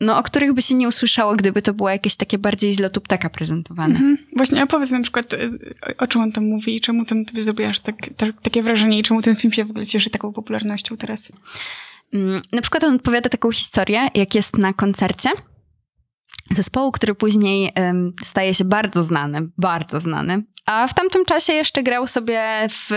no, 0.03 0.19
o 0.19 0.23
których 0.23 0.53
by 0.53 0.63
się 0.63 0.75
nie 0.75 0.89
usłyszało, 0.89 1.37
gdyby 1.37 1.63
to 1.63 1.75
było 1.75 1.91
jakieś 1.91 2.17
takie 2.17 2.39
bardziej 2.39 2.75
z 2.75 2.81
lotu 2.81 3.01
ptaka 3.01 3.31
prezentowane. 3.31 3.95
Mhm. 3.95 4.19
Właśnie, 4.37 4.63
opowiedz 4.63 4.91
na 4.91 5.03
przykład, 5.03 5.33
y, 5.33 5.59
o 5.99 6.07
czym 6.07 6.21
on 6.21 6.33
tam 6.33 6.45
mówi 6.45 6.77
i 6.77 6.81
czemu 6.81 7.05
ten 7.05 7.25
tobie 7.25 7.43
zrobiłaś 7.43 7.81
tak, 7.81 7.97
tak, 8.17 8.41
takie 8.43 8.63
wrażenie 8.63 8.99
i 8.99 9.03
czemu 9.03 9.23
ten 9.23 9.37
film 9.37 9.53
się 9.53 9.65
w 9.65 9.71
ogóle 9.71 9.87
cieszy 9.87 10.11
taką 10.11 10.33
popularnością 10.33 10.97
teraz? 10.97 11.33
Mm, 12.15 12.41
na 12.53 12.61
przykład 12.61 12.85
on 12.85 12.95
opowiada 12.95 13.29
taką 13.29 13.53
historię, 13.53 14.09
jak 14.15 14.35
jest 14.35 14.59
na 14.59 14.73
koncercie 14.73 15.31
zespołu, 16.55 16.93
który 16.93 17.15
później 17.15 17.73
um, 17.77 18.13
staje 18.25 18.55
się 18.55 18.65
bardzo 18.65 19.05
znany, 19.05 19.49
bardzo 19.59 20.01
znany. 20.01 20.43
A 20.67 20.87
w 20.87 20.95
tamtym 20.95 21.25
czasie 21.25 21.53
jeszcze 21.53 21.83
grał 21.83 22.07
sobie 22.07 22.43
w 22.71 22.91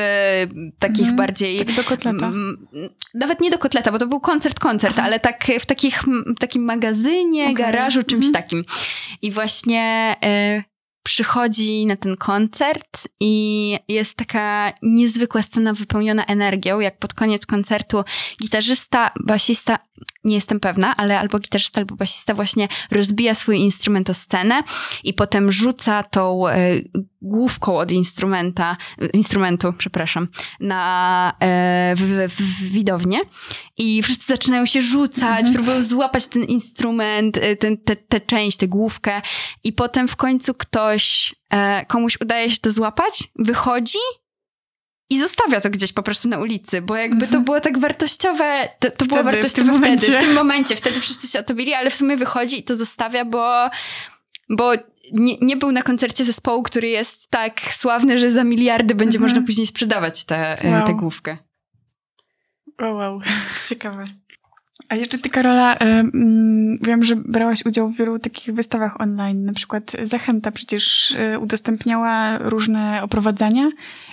takich 0.79 0.99
mhm, 0.99 1.15
bardziej. 1.15 1.65
Tak 1.65 1.75
do 1.75 1.83
kotleta. 1.83 2.27
M, 2.27 2.67
nawet 3.13 3.41
nie 3.41 3.49
do 3.49 3.57
kotleta, 3.57 3.91
bo 3.91 3.99
to 3.99 4.07
był 4.07 4.19
koncert, 4.19 4.59
koncert, 4.59 4.99
ale 4.99 5.19
tak 5.19 5.45
w 5.59 5.65
takich, 5.65 6.03
takim 6.39 6.63
magazynie, 6.63 7.43
okay. 7.43 7.53
garażu, 7.53 8.03
czymś 8.03 8.25
mhm. 8.25 8.43
takim. 8.43 8.65
I 9.21 9.31
właśnie. 9.31 10.15
Y 10.25 10.75
przychodzi 11.05 11.85
na 11.85 11.95
ten 11.95 12.15
koncert 12.17 13.07
i 13.19 13.77
jest 13.87 14.17
taka 14.17 14.73
niezwykła 14.81 15.41
scena 15.41 15.73
wypełniona 15.73 16.25
energią, 16.25 16.79
jak 16.79 16.97
pod 16.99 17.13
koniec 17.13 17.45
koncertu 17.45 18.03
gitarzysta, 18.41 19.11
basista, 19.23 19.79
nie 20.23 20.35
jestem 20.35 20.59
pewna, 20.59 20.95
ale 20.95 21.19
albo 21.19 21.39
gitarzysta, 21.39 21.81
albo 21.81 21.95
basista 21.95 22.33
właśnie 22.33 22.67
rozbija 22.91 23.35
swój 23.35 23.57
instrument 23.57 24.09
o 24.09 24.13
scenę 24.13 24.63
i 25.03 25.13
potem 25.13 25.51
rzuca 25.51 26.03
tą 26.03 26.47
e, 26.47 26.55
główką 27.21 27.77
od 27.77 27.91
instrumenta, 27.91 28.77
instrumentu, 29.13 29.73
przepraszam, 29.77 30.27
na, 30.59 31.33
e, 31.39 31.93
w, 31.97 32.01
w, 32.29 32.41
w 32.41 32.69
widownię 32.69 33.19
i 33.77 34.03
wszyscy 34.03 34.25
zaczynają 34.27 34.65
się 34.65 34.81
rzucać, 34.81 35.39
mhm. 35.39 35.53
próbują 35.53 35.83
złapać 35.83 36.27
ten 36.27 36.43
instrument, 36.43 37.37
e, 37.37 37.55
ten, 37.55 37.77
tę 37.77 37.95
te, 37.95 38.19
te 38.19 38.21
część, 38.21 38.57
tę 38.57 38.67
główkę 38.67 39.21
i 39.63 39.73
potem 39.73 40.07
w 40.07 40.15
końcu 40.15 40.53
ktoś, 40.53 41.35
e, 41.49 41.85
komuś 41.85 42.17
udaje 42.21 42.49
się 42.49 42.57
to 42.57 42.71
złapać, 42.71 43.23
wychodzi 43.35 43.97
i 45.09 45.19
zostawia 45.19 45.61
to 45.61 45.69
gdzieś 45.69 45.93
po 45.93 46.03
prostu 46.03 46.27
na 46.27 46.37
ulicy, 46.37 46.81
bo 46.81 46.95
jakby 46.95 47.19
to 47.19 47.25
mhm. 47.25 47.43
było 47.43 47.61
tak 47.61 47.77
wartościowe, 47.77 48.69
to, 48.79 48.91
to 48.91 48.95
wtedy, 48.95 49.09
było 49.09 49.23
wartościowe 49.23 49.73
w 49.73 49.77
wtedy, 49.77 49.97
w 49.97 50.17
tym 50.17 50.33
momencie, 50.33 50.75
wtedy 50.75 51.01
wszyscy 51.01 51.27
się 51.27 51.39
o 51.39 51.43
to 51.43 51.53
bili, 51.53 51.73
ale 51.73 51.89
w 51.89 51.95
sumie 51.95 52.17
wychodzi 52.17 52.59
i 52.59 52.63
to 52.63 52.75
zostawia, 52.75 53.25
bo, 53.25 53.69
bo 54.49 54.71
nie, 55.11 55.37
nie 55.37 55.57
był 55.57 55.71
na 55.71 55.81
koncercie 55.81 56.25
zespołu, 56.25 56.63
który 56.63 56.87
jest 56.87 57.29
tak 57.29 57.61
sławny, 57.61 58.17
że 58.17 58.29
za 58.29 58.43
miliardy 58.43 58.95
będzie 58.95 59.17
mhm. 59.17 59.31
można 59.31 59.47
później 59.47 59.67
sprzedawać 59.67 60.23
tę 60.23 60.57
wow. 60.63 60.95
główkę. 60.95 61.37
O 62.77 62.93
wow, 62.93 63.21
ciekawe. 63.69 64.07
A 64.89 64.95
jeszcze 64.95 65.17
ty, 65.17 65.29
Karola, 65.29 65.75
mm, 65.75 66.77
wiem, 66.81 67.03
że 67.03 67.15
brałaś 67.15 67.65
udział 67.65 67.89
w 67.89 67.97
wielu 67.97 68.19
takich 68.19 68.55
wystawach 68.55 69.01
online. 69.01 69.45
Na 69.45 69.53
przykład 69.53 69.91
Zachęta 70.03 70.51
przecież 70.51 71.11
y, 71.11 71.39
udostępniała 71.39 72.37
różne 72.37 73.03
oprowadzania 73.03 73.69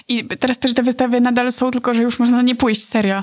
i 0.08 0.24
teraz 0.24 0.58
też 0.58 0.74
te 0.74 0.82
wystawy 0.82 1.20
nadal 1.20 1.52
są, 1.52 1.70
tylko 1.70 1.94
że 1.94 2.02
już 2.02 2.18
można 2.18 2.36
na 2.36 2.42
nie 2.42 2.54
pójść, 2.54 2.84
serio. 2.84 3.22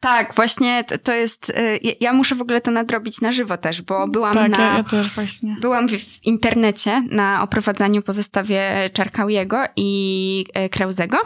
Tak, 0.00 0.34
właśnie 0.34 0.84
to, 0.84 0.98
to 0.98 1.12
jest. 1.12 1.50
Y, 1.50 1.80
ja 2.00 2.12
muszę 2.12 2.34
w 2.34 2.42
ogóle 2.42 2.60
to 2.60 2.70
nadrobić 2.70 3.20
na 3.20 3.32
żywo 3.32 3.56
też, 3.56 3.82
bo 3.82 4.08
byłam 4.08 4.34
tak, 4.34 4.50
na. 4.50 4.58
Ja, 4.58 4.76
ja 4.76 4.84
też 4.84 5.14
właśnie. 5.14 5.56
Byłam 5.60 5.88
w, 5.88 5.92
w 5.92 6.24
internecie 6.24 7.02
na 7.10 7.42
oprowadzaniu 7.42 8.02
po 8.02 8.14
wystawie 8.14 8.90
Czarkaujego 8.92 9.58
i 9.76 10.46
Kreuzego. 10.70 11.16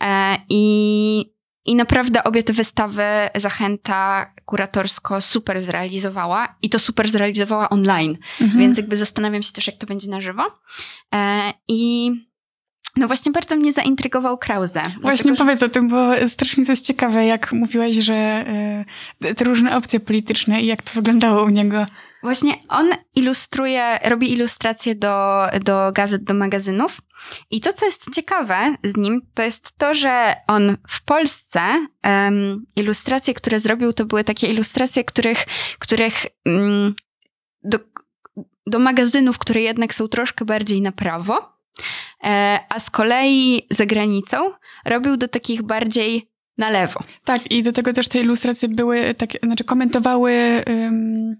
E, 0.00 0.36
I 0.48 1.37
i 1.68 1.74
naprawdę 1.74 2.24
obie 2.24 2.42
te 2.42 2.52
wystawy 2.52 3.04
Zachęta 3.34 4.32
kuratorsko 4.44 5.20
super 5.20 5.62
zrealizowała 5.62 6.56
i 6.62 6.70
to 6.70 6.78
super 6.78 7.10
zrealizowała 7.10 7.68
online. 7.68 8.16
Mhm. 8.40 8.60
Więc 8.60 8.76
jakby 8.78 8.96
zastanawiam 8.96 9.42
się 9.42 9.52
też, 9.52 9.66
jak 9.66 9.76
to 9.76 9.86
będzie 9.86 10.10
na 10.10 10.20
żywo. 10.20 10.42
E, 11.14 11.52
I 11.68 12.10
no 12.96 13.06
właśnie 13.06 13.32
bardzo 13.32 13.56
mnie 13.56 13.72
zaintrygował 13.72 14.38
Krause. 14.38 14.92
Właśnie 15.00 15.30
dlatego, 15.30 15.36
powiedz 15.36 15.62
o 15.62 15.68
tym, 15.68 15.88
bo 15.88 16.28
strasznie 16.28 16.66
to 16.66 16.72
jest 16.72 16.86
ciekawe, 16.86 17.26
jak 17.26 17.52
mówiłaś, 17.52 17.94
że 17.94 18.44
y, 19.24 19.34
te 19.34 19.44
różne 19.44 19.76
opcje 19.76 20.00
polityczne 20.00 20.62
i 20.62 20.66
jak 20.66 20.82
to 20.82 20.90
wyglądało 20.94 21.44
u 21.44 21.48
niego. 21.48 21.86
Właśnie 22.22 22.54
on 22.68 22.90
ilustruje, 23.14 23.98
robi 24.04 24.32
ilustracje 24.32 24.94
do, 24.94 25.46
do 25.64 25.92
gazet, 25.92 26.24
do 26.24 26.34
magazynów. 26.34 27.00
I 27.50 27.60
to, 27.60 27.72
co 27.72 27.86
jest 27.86 28.14
ciekawe 28.14 28.76
z 28.84 28.96
nim, 28.96 29.20
to 29.34 29.42
jest 29.42 29.78
to, 29.78 29.94
że 29.94 30.34
on 30.46 30.76
w 30.88 31.04
Polsce 31.04 31.60
um, 32.04 32.66
ilustracje, 32.76 33.34
które 33.34 33.60
zrobił, 33.60 33.92
to 33.92 34.04
były 34.04 34.24
takie 34.24 34.46
ilustracje, 34.46 35.04
których, 35.04 35.44
których 35.78 36.26
um, 36.46 36.94
do, 37.64 37.78
do 38.66 38.78
magazynów, 38.78 39.38
które 39.38 39.60
jednak 39.60 39.94
są 39.94 40.08
troszkę 40.08 40.44
bardziej 40.44 40.82
na 40.82 40.92
prawo. 40.92 41.58
E, 42.24 42.60
a 42.68 42.80
z 42.80 42.90
kolei 42.90 43.66
za 43.70 43.86
granicą 43.86 44.36
robił 44.84 45.16
do 45.16 45.28
takich 45.28 45.62
bardziej 45.62 46.30
na 46.58 46.70
lewo. 46.70 47.00
Tak, 47.24 47.50
i 47.50 47.62
do 47.62 47.72
tego 47.72 47.92
też 47.92 48.08
te 48.08 48.20
ilustracje 48.20 48.68
były, 48.68 49.14
tak, 49.14 49.30
znaczy 49.42 49.64
komentowały. 49.64 50.64
Um 50.66 51.36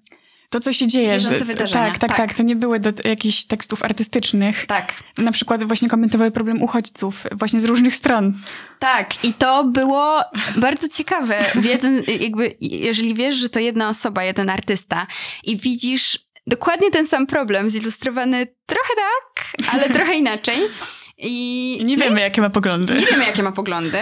to, 0.51 0.61
co 0.61 0.73
się 0.73 0.87
dzieje. 0.87 1.13
Bieżące 1.13 1.45
wydarzenia, 1.45 1.91
Tak, 1.91 1.99
tak, 1.99 2.11
tak. 2.11 2.17
tak. 2.17 2.35
To 2.35 2.43
nie 2.43 2.57
były 2.57 2.81
do 2.81 2.91
jakichś 3.05 3.45
tekstów 3.45 3.83
artystycznych. 3.83 4.67
Tak. 4.67 4.93
Na 5.19 5.33
przykład 5.33 5.65
właśnie 5.65 5.89
komentowały 5.89 6.31
problem 6.31 6.63
uchodźców 6.63 7.23
właśnie 7.33 7.61
z 7.61 7.65
różnych 7.65 7.97
stron. 7.97 8.35
Tak, 8.79 9.25
i 9.25 9.33
to 9.35 9.65
było 9.65 10.21
bardzo 10.57 10.89
ciekawe. 10.89 11.45
Wiedzy, 11.55 12.05
jakby, 12.21 12.55
jeżeli 12.61 13.15
wiesz, 13.15 13.35
że 13.37 13.49
to 13.49 13.61
jedna 13.61 13.89
osoba, 13.89 14.25
jeden 14.25 14.51
artysta 14.51 15.07
i 15.45 15.57
widzisz 15.57 16.19
dokładnie 16.47 16.91
ten 16.91 17.07
sam 17.07 17.27
problem, 17.27 17.69
zilustrowany 17.69 18.47
trochę 18.67 18.93
tak, 18.97 19.47
ale 19.73 19.89
trochę 19.97 20.15
inaczej. 20.15 20.59
I 21.21 21.77
I 21.81 21.85
nie 21.85 21.97
wiemy, 21.97 22.21
jakie 22.21 22.41
ma 22.41 22.51
poglądy. 22.51 22.95
nie 22.95 23.07
wiemy, 23.07 23.25
jakie 23.27 23.43
ma 23.43 23.53
poglądy. 23.53 23.99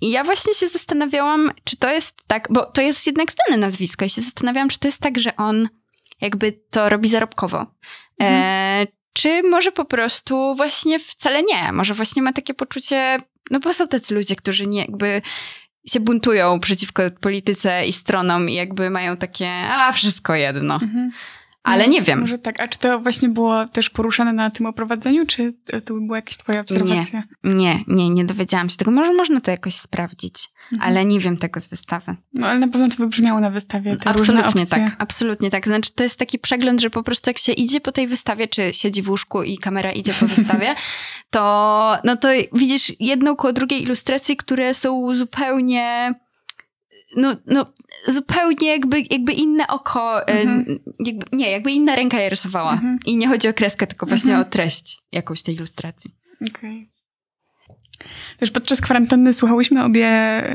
I 0.00 0.10
ja 0.10 0.24
właśnie 0.24 0.54
się 0.54 0.68
zastanawiałam, 0.68 1.50
czy 1.64 1.76
to 1.76 1.90
jest 1.92 2.14
tak, 2.26 2.48
bo 2.50 2.64
to 2.66 2.82
jest 2.82 3.06
jednak 3.06 3.28
znane 3.32 3.60
nazwisko. 3.60 4.04
I 4.04 4.10
się 4.10 4.20
zastanawiałam, 4.22 4.68
czy 4.68 4.78
to 4.78 4.88
jest 4.88 4.98
tak, 5.00 5.18
że 5.18 5.36
on 5.36 5.68
jakby 6.20 6.52
to 6.70 6.88
robi 6.88 7.08
zarobkowo. 7.08 7.66
E, 8.22 8.86
czy 9.12 9.42
może 9.42 9.72
po 9.72 9.84
prostu 9.84 10.54
właśnie 10.56 10.98
wcale 10.98 11.42
nie. 11.42 11.72
Może 11.72 11.94
właśnie 11.94 12.22
ma 12.22 12.32
takie 12.32 12.54
poczucie, 12.54 13.18
no 13.50 13.60
bo 13.60 13.74
są 13.74 13.88
tacy 13.88 14.14
ludzie, 14.14 14.36
którzy 14.36 14.66
nie 14.66 14.80
jakby 14.80 15.22
się 15.86 16.00
buntują 16.00 16.60
przeciwko 16.60 17.02
polityce 17.20 17.86
i 17.86 17.92
stronom 17.92 18.50
i 18.50 18.54
jakby 18.54 18.90
mają 18.90 19.16
takie, 19.16 19.48
a 19.50 19.92
wszystko 19.92 20.34
jedno. 20.34 20.74
Mhm. 20.74 21.10
Ale 21.66 21.84
No, 21.84 21.90
nie 21.92 22.02
wiem. 22.02 22.20
Może 22.20 22.38
tak. 22.38 22.60
A 22.60 22.68
czy 22.68 22.78
to 22.78 23.00
właśnie 23.00 23.28
było 23.28 23.66
też 23.66 23.90
poruszane 23.90 24.32
na 24.32 24.50
tym 24.50 24.66
oprowadzeniu, 24.66 25.26
czy 25.26 25.54
to 25.84 25.94
była 25.94 26.16
jakaś 26.16 26.36
twoja 26.36 26.60
obserwacja? 26.60 27.22
Nie, 27.44 27.84
nie, 27.86 28.10
nie 28.10 28.24
dowiedziałam 28.24 28.70
się 28.70 28.76
tego. 28.76 28.90
Może 28.90 29.12
można 29.12 29.40
to 29.40 29.50
jakoś 29.50 29.74
sprawdzić, 29.76 30.48
Mhm. 30.72 30.90
ale 30.90 31.04
nie 31.04 31.20
wiem 31.20 31.36
tego 31.36 31.60
z 31.60 31.66
wystawy. 31.68 32.16
No 32.34 32.46
ale 32.46 32.58
na 32.58 32.68
pewno 32.68 32.88
to 32.88 32.96
wybrzmiało 32.96 33.40
na 33.40 33.50
wystawie, 33.50 33.96
te 33.96 34.10
Absolutnie 34.10 34.66
tak, 34.66 34.96
absolutnie 34.98 35.50
tak. 35.50 35.66
Znaczy, 35.66 35.90
to 35.94 36.02
jest 36.02 36.18
taki 36.18 36.38
przegląd, 36.38 36.80
że 36.80 36.90
po 36.90 37.02
prostu 37.02 37.30
jak 37.30 37.38
się 37.38 37.52
idzie 37.52 37.80
po 37.80 37.92
tej 37.92 38.06
wystawie, 38.06 38.48
czy 38.48 38.72
siedzi 38.72 39.02
w 39.02 39.08
łóżku 39.08 39.42
i 39.42 39.58
kamera 39.58 39.92
idzie 39.92 40.12
po 40.20 40.26
wystawie, 40.26 40.74
to, 41.30 41.96
no 42.04 42.16
to 42.16 42.28
widzisz 42.52 42.92
jedną 43.00 43.36
koło 43.36 43.52
drugiej 43.52 43.82
ilustracji, 43.82 44.36
które 44.36 44.74
są 44.74 45.14
zupełnie. 45.14 46.14
No, 47.16 47.36
no, 47.46 47.66
zupełnie 48.08 48.68
jakby, 48.68 49.00
jakby 49.10 49.32
inne 49.32 49.66
oko, 49.66 50.22
e, 50.28 50.40
Mhm. 50.40 50.78
jakby, 51.06 51.26
nie, 51.36 51.50
jakby 51.50 51.70
inna 51.72 51.96
ręka 51.96 52.20
je 52.20 52.28
rysowała. 52.28 52.72
Mhm. 52.72 52.98
I 53.06 53.16
nie 53.16 53.28
chodzi 53.28 53.48
o 53.48 53.54
kreskę, 53.54 53.86
tylko 53.86 54.06
właśnie 54.06 54.30
Mhm. 54.30 54.48
o 54.48 54.50
treść 54.50 54.98
jakąś 55.12 55.42
tej 55.42 55.54
ilustracji. 55.54 56.10
Okej. 56.56 56.90
Też 58.38 58.50
podczas 58.50 58.80
kwarantanny 58.80 59.32
słuchałyśmy 59.32 59.84
obie 59.84 60.10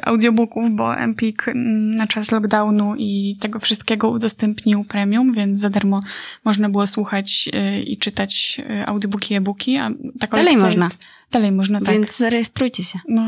audiobooków, 0.05 0.71
bo 0.71 0.97
Empik 0.97 1.47
mm, 1.47 1.95
na 1.95 2.07
czas 2.07 2.31
lockdownu 2.31 2.95
i 2.97 3.37
tego 3.39 3.59
wszystkiego 3.59 4.09
udostępnił 4.09 4.83
premium, 4.83 5.33
więc 5.33 5.59
za 5.59 5.69
darmo 5.69 5.99
można 6.45 6.69
było 6.69 6.87
słuchać 6.87 7.49
y, 7.53 7.83
i 7.83 7.97
czytać 7.97 8.61
y, 8.81 8.87
audiobooki 8.87 9.33
i 9.33 9.37
e-booki, 9.37 9.77
a 9.77 9.91
ta 10.19 10.27
Dalej 10.27 10.57
można. 10.57 10.85
Jest, 10.85 10.97
dalej 11.31 11.51
można, 11.51 11.79
tak. 11.79 11.93
Więc 11.93 12.17
zarejestrujcie 12.17 12.83
się. 12.83 12.99
No. 13.07 13.23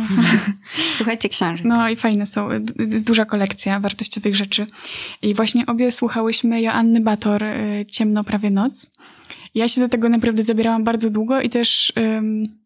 Słuchajcie 0.98 1.30
książek. 1.30 1.66
no 1.66 1.90
i 1.90 1.96
fajne 1.96 2.26
są, 2.26 2.50
jest 2.92 3.08
duża 3.08 3.26
kolekcja 3.26 3.80
wartościowych 3.80 4.36
rzeczy. 4.36 4.68
I 5.22 5.36
właśnie 5.36 5.66
obie 5.66 5.92
słuchałyśmy 5.92 6.62
Joanny 6.62 7.02
Bator, 7.02 7.44
y, 7.44 7.86
Ciemno 7.88 8.24
prawie 8.24 8.50
noc. 8.50 8.92
Ja 9.56 9.68
się 9.68 9.82
do 9.82 9.90
tego 9.90 10.10
naprawdę 10.10 10.44
zabierałam 10.44 10.84
bardzo 10.84 11.10
długo 11.10 11.42
i 11.42 11.50
też... 11.50 11.94
ym, 11.98 12.63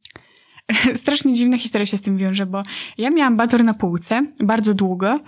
Strasznie 0.96 1.34
dziwna 1.34 1.58
historia 1.58 1.86
się 1.86 1.98
z 1.98 2.02
tym 2.02 2.18
wiąże, 2.18 2.46
bo 2.46 2.64
ja 2.98 3.10
miałam 3.10 3.38
Bator 3.38 3.64
na 3.64 3.74
półce 3.74 4.26
bardzo 4.44 4.74
długo 4.74 5.20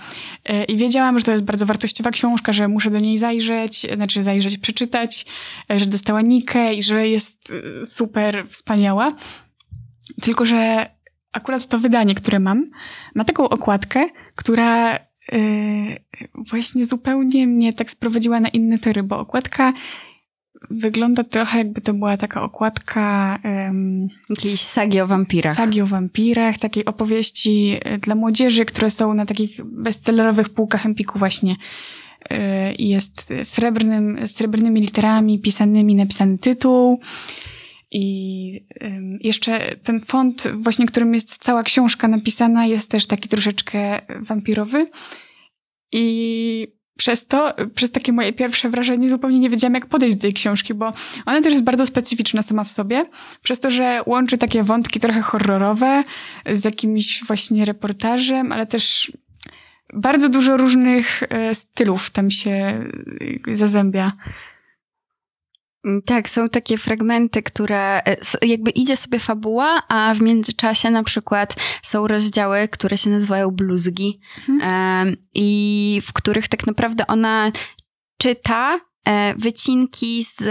e, 0.45 0.63
i 0.63 0.77
wiedziałam, 0.77 1.19
że 1.19 1.25
to 1.25 1.31
jest 1.31 1.43
bardzo 1.43 1.65
wartościowa 1.65 2.11
książka, 2.11 2.53
że 2.53 2.67
muszę 2.67 2.91
do 2.91 2.99
niej 2.99 3.17
zajrzeć, 3.17 3.87
znaczy 3.95 4.23
zajrzeć, 4.23 4.57
przeczytać, 4.57 5.25
e, 5.71 5.79
że 5.79 5.85
dostała 5.85 6.21
Nikę 6.21 6.73
i 6.73 6.83
że 6.83 7.07
jest 7.07 7.51
e, 7.81 7.85
super 7.85 8.47
wspaniała. 8.49 9.15
Tylko, 10.21 10.45
że 10.45 10.89
akurat 11.31 11.67
to 11.67 11.79
wydanie, 11.79 12.15
które 12.15 12.39
mam, 12.39 12.69
ma 13.15 13.25
taką 13.25 13.49
okładkę, 13.49 14.09
która 14.35 14.95
e, 14.95 14.99
właśnie 16.35 16.85
zupełnie 16.85 17.47
mnie 17.47 17.73
tak 17.73 17.91
sprowadziła 17.91 18.39
na 18.39 18.49
inne 18.49 18.77
tory, 18.77 19.03
bo 19.03 19.19
okładka 19.19 19.73
wygląda 20.69 21.23
trochę 21.23 21.57
jakby 21.57 21.81
to 21.81 21.93
była 21.93 22.17
taka 22.17 22.43
okładka... 22.43 23.39
em, 23.43 24.07
Jakiejś 24.29 24.61
sagi 24.61 25.01
o 25.01 25.07
wampirach. 25.07 25.57
Sagi 25.57 25.81
o 25.81 25.87
wampirach, 25.87 26.57
takiej 26.57 26.85
opowieści 26.85 27.77
e, 27.81 27.97
dla 27.97 28.15
młodzieży, 28.15 28.65
które 28.65 28.89
są 28.89 29.13
na 29.13 29.25
takich 29.25 29.63
bestsellerowych 29.65 30.49
półkach 30.49 30.85
Empiku 30.85 31.19
właśnie. 31.19 31.55
E, 32.29 32.73
I 32.75 32.89
jest 32.89 33.27
srebrnym, 33.43 34.27
srebrnymi 34.27 34.81
literami 34.81 35.39
pisanymi 35.39 35.95
napisany 35.95 36.37
tytuł. 36.37 36.99
I 37.91 38.65
jeszcze 39.21 39.75
ten 39.83 39.99
font, 39.99 40.47
właśnie 40.53 40.85
którym 40.85 41.13
jest 41.13 41.37
cała 41.37 41.63
książka 41.63 42.07
napisana, 42.07 42.65
jest 42.65 42.91
też 42.91 43.05
taki 43.07 43.29
troszeczkę 43.29 44.01
wampirowy. 44.19 44.89
I 45.91 46.67
przez 46.99 47.27
to, 47.27 47.53
przez 47.75 47.91
takie 47.91 48.13
moje 48.13 48.33
pierwsze 48.33 48.69
wrażenie, 48.69 49.09
zupełnie 49.09 49.39
nie 49.39 49.49
wiedziałam, 49.49 49.73
jak 49.73 49.85
podejść 49.85 50.17
do 50.17 50.21
tej 50.21 50.33
książki, 50.33 50.73
bo 50.73 50.91
ona 51.25 51.41
też 51.41 51.51
jest 51.51 51.63
bardzo 51.63 51.85
specyficzna 51.85 52.41
sama 52.41 52.63
w 52.63 52.71
sobie, 52.71 53.05
przez 53.43 53.59
to, 53.59 53.71
że 53.71 54.01
łączy 54.05 54.37
takie 54.37 54.63
wątki 54.63 54.99
trochę 54.99 55.21
horrorowe 55.21 56.03
z 56.51 56.65
jakimś 56.65 57.23
właśnie 57.27 57.65
reportażem, 57.65 58.51
ale 58.51 58.65
też 58.65 59.11
bardzo 59.93 60.29
dużo 60.29 60.57
różnych 60.57 61.23
e, 61.23 61.55
stylów 61.55 62.09
tam 62.09 62.31
się 62.31 62.51
e, 62.51 62.85
zazębia. 63.55 64.11
Mm, 65.89 66.01
Tak, 66.01 66.29
są 66.29 66.49
takie 66.49 66.77
fragmenty, 66.77 67.43
które 67.43 68.01
e, 68.05 68.15
jakby 68.41 68.71
idzie 68.71 68.97
sobie 68.97 69.19
fabuła, 69.19 69.81
a 69.87 70.13
w 70.13 70.21
międzyczasie 70.21 70.89
na 70.91 71.03
przykład 71.03 71.55
są 71.83 72.07
rozdziały, 72.07 72.67
które 72.67 72.97
się 72.97 73.09
nazywają 73.09 73.51
bluzgi 73.51 74.19
em, 74.61 75.15
i 75.33 76.01
w 76.05 76.13
których 76.13 76.47
tak 76.47 76.67
naprawdę 76.67 77.07
ona 77.07 77.51
czyta 78.17 78.79
e, 79.07 79.35
wycinki 79.35 80.23
z 80.23 80.43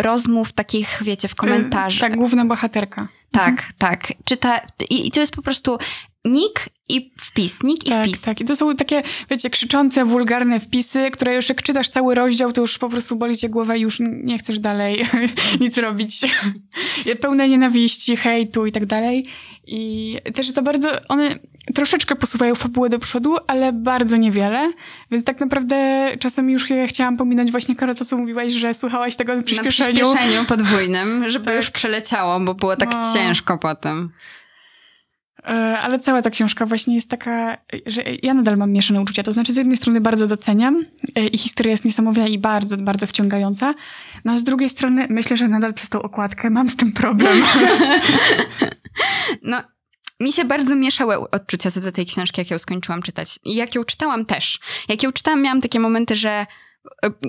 rozmów 0.00 0.52
takich, 0.52 0.98
wiecie, 1.04 1.28
w 1.28 1.34
komentarzach. 1.34 2.06
E, 2.08 2.10
Tak, 2.10 2.18
główna 2.18 2.44
bohaterka. 2.44 3.08
tak, 3.32 3.64
tak. 3.78 4.12
Czyta 4.24 4.60
i, 4.90 5.06
i 5.06 5.10
to 5.10 5.20
jest 5.20 5.34
po 5.36 5.42
prostu 5.42 5.78
nick 6.24 6.68
i 6.88 7.12
wpis, 7.20 7.62
nick 7.62 7.86
i 7.86 7.90
Tak, 7.90 8.06
wpis. 8.06 8.22
tak. 8.22 8.40
I 8.40 8.44
to 8.44 8.56
są 8.56 8.76
takie, 8.76 9.02
wiecie, 9.30 9.50
krzyczące, 9.50 10.04
wulgarne 10.04 10.60
wpisy, 10.60 11.10
które 11.10 11.34
już 11.34 11.48
jak 11.48 11.62
czytasz 11.62 11.88
cały 11.88 12.14
rozdział, 12.14 12.52
to 12.52 12.60
już 12.60 12.78
po 12.78 12.88
prostu 12.88 13.16
boli 13.16 13.36
cię 13.36 13.48
głowa 13.48 13.76
i 13.76 13.80
już 13.80 13.98
nie 14.00 14.38
chcesz 14.38 14.58
dalej 14.58 15.04
nic 15.60 15.78
robić. 15.78 16.20
Pełne 17.20 17.48
nienawiści, 17.48 18.16
hejtu 18.16 18.66
i 18.66 18.72
tak 18.72 18.86
dalej. 18.86 19.24
I 19.66 20.16
też 20.34 20.52
to 20.52 20.62
bardzo, 20.62 20.88
one 21.08 21.38
troszeczkę 21.74 22.16
posuwają 22.16 22.54
fabułę 22.54 22.88
do 22.88 22.98
przodu, 22.98 23.36
ale 23.46 23.72
bardzo 23.72 24.16
niewiele. 24.16 24.72
Więc 25.10 25.24
tak 25.24 25.40
naprawdę 25.40 26.08
czasem 26.20 26.50
już 26.50 26.70
ja 26.70 26.86
chciałam 26.86 27.16
pominąć 27.16 27.50
właśnie 27.50 27.76
Karo, 27.76 27.94
to 27.94 28.04
co 28.04 28.16
mówiłaś, 28.18 28.52
że 28.52 28.74
słuchałaś 28.74 29.16
tego 29.16 29.36
na 29.36 29.42
przyspieszeniu. 29.42 29.94
Na 29.98 30.04
przyspieszeniu 30.14 30.44
podwójnym, 30.44 31.30
żeby 31.30 31.44
Tak. 31.44 31.56
już 31.56 31.70
przeleciało, 31.70 32.40
bo 32.40 32.54
było 32.54 32.76
tak 32.76 32.94
No. 32.94 33.14
ciężko 33.14 33.58
potem. 33.58 34.10
E, 35.44 35.78
Ale 35.78 35.98
cała 35.98 36.22
ta 36.22 36.30
książka 36.30 36.66
właśnie 36.66 36.94
jest 36.94 37.10
taka, 37.10 37.56
że 37.86 38.02
ja 38.22 38.34
nadal 38.34 38.56
mam 38.56 38.72
mieszane 38.72 39.00
uczucia. 39.00 39.22
To 39.22 39.32
znaczy, 39.32 39.52
z 39.52 39.56
jednej 39.56 39.76
strony 39.76 40.00
bardzo 40.00 40.26
doceniam 40.26 40.84
e, 41.14 41.26
i 41.26 41.38
historia 41.38 41.70
jest 41.70 41.84
niesamowita 41.84 42.26
i 42.26 42.38
bardzo, 42.38 42.76
bardzo 42.76 43.06
wciągająca. 43.06 43.74
No 44.24 44.32
a 44.32 44.38
z 44.38 44.44
drugiej 44.44 44.68
strony 44.68 45.06
myślę, 45.10 45.36
że 45.36 45.48
nadal 45.48 45.74
przez 45.74 45.88
tą 45.88 46.02
okładkę 46.02 46.50
mam 46.50 46.68
z 46.68 46.76
tym 46.76 46.92
problem. 46.92 47.42
No, 49.42 49.62
mi 50.20 50.32
się 50.32 50.44
bardzo 50.44 50.76
mieszały 50.76 51.30
odczucia 51.30 51.70
co 51.70 51.80
do 51.80 51.92
tej 51.92 52.06
książki, 52.06 52.40
jak 52.40 52.50
ją 52.50 52.58
skończyłam 52.58 53.02
czytać. 53.02 53.38
I 53.44 53.54
jak 53.54 53.74
ją 53.74 53.84
czytałam 53.84 54.26
też. 54.26 54.60
Jak 54.88 55.02
ją 55.02 55.12
czytałam, 55.12 55.42
miałam 55.42 55.60
takie 55.60 55.80
momenty, 55.80 56.16
że 56.16 56.46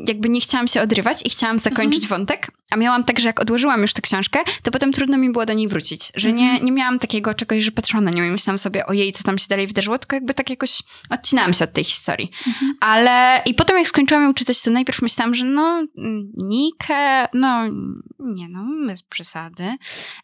jakby 0.08 0.30
nie 0.30 0.42
chciałam 0.42 0.68
się 0.68 0.82
odrywać 0.82 1.26
i 1.26 1.30
chciałam 1.30 1.60
zakończyć 1.60 2.08
wątek, 2.08 2.52
a 2.72 2.78
miałam 2.78 3.04
tak, 3.04 3.20
że 3.20 3.28
jak 3.30 3.40
odłożyłam 3.40 3.82
już 3.82 3.94
tę 3.94 4.02
książkę, 4.02 4.40
to 4.64 4.72
potem 4.72 4.92
trudno 4.92 5.18
mi 5.18 5.32
było 5.32 5.46
do 5.46 5.54
niej 5.54 5.68
wrócić. 5.68 6.12
Że 6.16 6.34
nie, 6.34 6.60
nie 6.60 6.72
miałam 6.72 7.00
takiego 7.00 7.34
czegoś, 7.34 7.64
że 7.64 7.72
patrzyłam 7.72 8.04
na 8.04 8.12
nią 8.12 8.24
i 8.24 8.30
myślałam 8.30 8.58
sobie, 8.58 8.86
ojej, 8.86 9.14
co 9.14 9.24
tam 9.24 9.38
się 9.38 9.48
dalej 9.50 9.68
wydarzyło, 9.68 10.00
tylko 10.00 10.16
jakby 10.16 10.34
tak 10.34 10.50
jakoś 10.50 10.82
odcinałam 11.10 11.54
się 11.54 11.64
od 11.64 11.74
tej 11.74 11.84
historii. 11.84 12.32
Ale 12.80 13.42
i 13.46 13.54
potem 13.54 13.78
jak 13.78 13.88
skończyłam 13.88 14.24
ją 14.24 14.34
czytać, 14.34 14.62
to 14.62 14.72
najpierw 14.72 15.02
myślałam, 15.02 15.36
że 15.36 15.46
no, 15.46 15.84
Nikę, 16.44 17.28
no, 17.34 17.68
nie 18.20 18.50
no, 18.50 18.66
bez 18.88 19.04
przesady. 19.04 19.78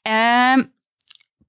Em, 0.04 0.68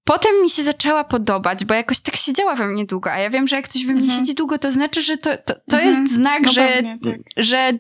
Potem 0.05 0.43
mi 0.43 0.51
się 0.51 0.63
zaczęła 0.63 1.05
podobać, 1.05 1.65
bo 1.65 1.75
jakoś 1.75 2.01
tak 2.01 2.17
siedziała 2.17 2.55
we 2.57 2.67
mnie 2.69 2.87
długo, 2.87 3.13
a 3.13 3.19
ja 3.19 3.31
wiem, 3.31 3.49
że 3.49 3.57
jak 3.57 3.69
coś 3.69 3.87
we 3.87 3.93
mnie 3.93 4.03
Mhm. 4.03 4.21
siedzi 4.21 4.35
długo, 4.35 4.59
to 4.59 4.71
znaczy, 4.71 5.03
że 5.03 5.17
to, 5.17 5.37
to, 5.37 5.55
to 5.71 5.79
Mhm. 5.81 6.03
jest 6.03 6.15
znak, 6.15 6.43
No 6.43 6.53
że, 6.53 6.69
pewnie, 6.69 6.99
tak. 7.13 7.21
że, 7.37 7.73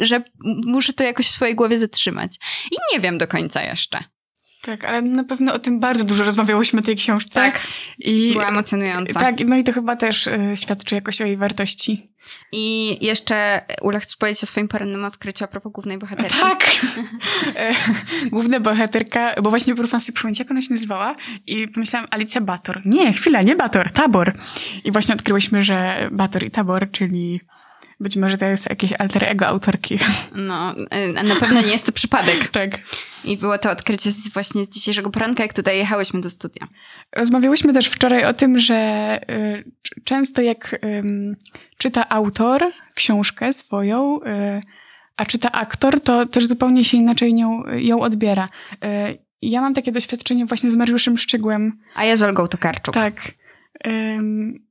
że 0.00 0.22
muszę 0.66 0.92
to 0.92 1.04
jakoś 1.04 1.26
w 1.28 1.30
swojej 1.30 1.54
głowie 1.54 1.78
zatrzymać. 1.78 2.36
I 2.72 2.76
nie 2.94 3.00
wiem 3.00 3.18
do 3.18 3.26
końca 3.26 3.62
jeszcze. 3.62 3.98
tak, 4.62 4.84
ale 4.84 5.02
na 5.02 5.24
pewno 5.24 5.54
o 5.54 5.58
tym 5.58 5.80
bardzo 5.80 6.04
dużo 6.04 6.24
rozmawiałyśmy 6.24 6.82
tej 6.82 6.96
książce. 6.96 7.52
I 7.98 8.30
była 8.32 8.48
emocjonująca. 8.48 9.20
tak, 9.20 9.34
no 9.46 9.56
i 9.56 9.64
to 9.64 9.72
chyba 9.72 9.96
też 9.96 10.26
e, 10.26 10.56
świadczy 10.56 10.94
jakoś 10.94 11.20
o 11.20 11.24
jej 11.26 11.36
wartości. 11.36 12.09
I 12.52 12.96
jeszcze, 13.06 13.60
Ula, 13.82 14.00
chcesz 14.00 14.16
powiedzieć 14.16 14.42
o 14.42 14.46
swoim 14.46 14.68
porannym 14.68 15.04
odkryciu 15.04 15.44
a 15.44 15.48
propos 15.48 15.72
głównej 15.72 15.98
bohaterki? 15.98 16.40
Tak! 16.40 16.64
Główna 18.32 18.60
bohaterka, 18.60 19.34
bo 19.42 19.50
właśnie 19.50 19.74
próbowałam 19.74 20.00
sobie 20.00 20.14
przypomnieć, 20.14 20.38
jak 20.38 20.50
ona 20.50 20.62
się 20.62 20.74
nazywała 20.74 21.14
i 21.46 21.68
pomyślałam 21.68 22.08
Alicja 22.10 22.40
Bator. 22.40 22.82
Nie, 22.84 23.12
chwila, 23.12 23.42
nie 23.42 23.56
Bator, 23.56 23.92
Tabor. 23.92 24.32
I 24.84 24.92
właśnie 24.92 25.14
odkryłyśmy, 25.14 25.62
że 25.62 26.08
Bator 26.12 26.44
i 26.44 26.50
Tabor, 26.50 26.90
czyli 26.90 27.40
być 28.00 28.16
może 28.16 28.38
to 28.38 28.46
jest 28.46 28.70
jakieś 28.70 28.92
alter 28.92 29.24
ego 29.24 29.46
autorki. 29.46 29.98
No, 30.34 30.74
y, 30.74 31.22
na 31.22 31.36
pewno 31.36 31.60
nie 31.60 31.72
jest 31.72 31.86
to 31.86 31.92
przypadek. 31.92 32.48
tak. 32.52 32.70
I 33.24 33.36
było 33.36 33.58
to 33.58 33.70
odkrycie 33.70 34.10
z, 34.12 34.28
właśnie 34.28 34.64
z 34.64 34.68
dzisiejszego 34.68 35.10
poranka, 35.10 35.42
jak 35.42 35.54
tutaj 35.54 35.78
jechałyśmy 35.78 36.20
do 36.20 36.30
studia. 36.30 36.66
Rozmawiałyśmy 37.16 37.72
też 37.72 37.86
wczoraj 37.86 38.24
o 38.24 38.34
tym, 38.34 38.58
że 38.58 39.20
y, 39.30 39.64
często 40.04 40.42
jak 40.42 40.80
czyta 41.78 42.08
autor 42.08 42.64
książkę 42.94 43.52
swoją, 43.52 44.20
y, 44.22 44.62
a 45.16 45.26
czyta 45.26 45.52
aktor, 45.52 46.00
to 46.00 46.26
też 46.26 46.46
zupełnie 46.46 46.84
się 46.84 46.96
inaczej 46.96 47.34
nią, 47.34 47.62
ją 47.76 48.00
odbiera. 48.00 48.48
Ja 49.42 49.60
mam 49.60 49.74
takie 49.74 49.92
doświadczenie 49.92 50.46
właśnie 50.46 50.70
z 50.70 50.74
Mariuszem 50.74 51.18
Szczygłem. 51.18 51.78
A 51.94 52.04
ja 52.04 52.16
z 52.16 52.22
Olgą 52.22 52.48
Tokarczuk. 52.48 52.94
Tak. 52.94 53.14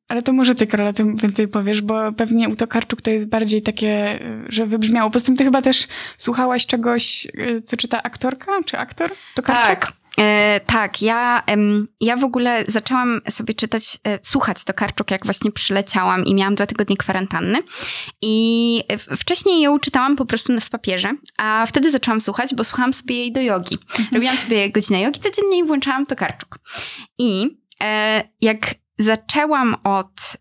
Ale 0.09 0.21
to 0.23 0.33
może 0.33 0.55
ty, 0.55 0.67
Karola, 0.67 0.93
tym 0.93 1.15
więcej 1.15 1.47
powiesz, 1.47 1.81
bo 1.81 2.11
pewnie 2.11 2.49
u 2.49 2.55
Tokarczuk 2.55 3.01
to 3.01 3.11
jest 3.11 3.27
bardziej 3.29 3.61
takie, 3.61 4.19
y, 4.21 4.45
że 4.49 4.65
wybrzmiało. 4.65 5.09
Poza 5.11 5.25
tym 5.25 5.35
ty 5.37 5.43
chyba 5.43 5.61
też 5.61 5.87
słuchałaś 6.17 6.65
czegoś, 6.65 7.25
y, 7.25 7.61
co 7.65 7.77
czyta 7.77 8.03
aktorka 8.03 8.51
czy 8.65 8.77
aktor? 8.77 9.11
Tokarczuk? 9.35 9.65
Tak. 9.65 9.91
E, 10.19 10.59
tak, 10.65 11.01
ja, 11.01 11.43
em, 11.45 11.87
ja 12.01 12.17
w 12.17 12.23
ogóle 12.23 12.63
zaczęłam 12.67 13.21
sobie 13.29 13.53
czytać, 13.53 13.97
e, 14.07 14.19
słuchać 14.21 14.63
Tokarczuk, 14.63 15.11
jak 15.11 15.25
właśnie 15.25 15.51
przyleciałam 15.51 16.25
i 16.25 16.35
miałam 16.35 16.55
dwa 16.55 16.65
tygodnie 16.65 16.97
kwarantanny. 16.97 17.59
I 18.21 18.83
w- 18.97 19.19
wcześniej 19.19 19.61
ją 19.61 19.79
czytałam 19.79 20.15
po 20.15 20.25
prostu 20.25 20.59
w 20.61 20.69
papierze, 20.69 21.13
a 21.37 21.65
wtedy 21.67 21.91
zaczęłam 21.91 22.21
słuchać, 22.21 22.55
bo 22.55 22.63
słuchałam 22.63 22.93
sobie 22.93 23.15
jej 23.15 23.31
do 23.31 23.41
jogi. 23.41 23.77
Robiłam 24.11 24.37
sobie 24.37 24.71
godzinę 24.71 25.01
jogi 25.01 25.19
codziennie 25.19 25.59
i 25.59 25.63
włączałam 25.63 26.05
Tokarczuk. 26.05 26.59
I 27.19 27.57
e, 27.83 28.23
jak 28.41 28.59
zaczęłam 28.99 29.75
od 29.83 30.37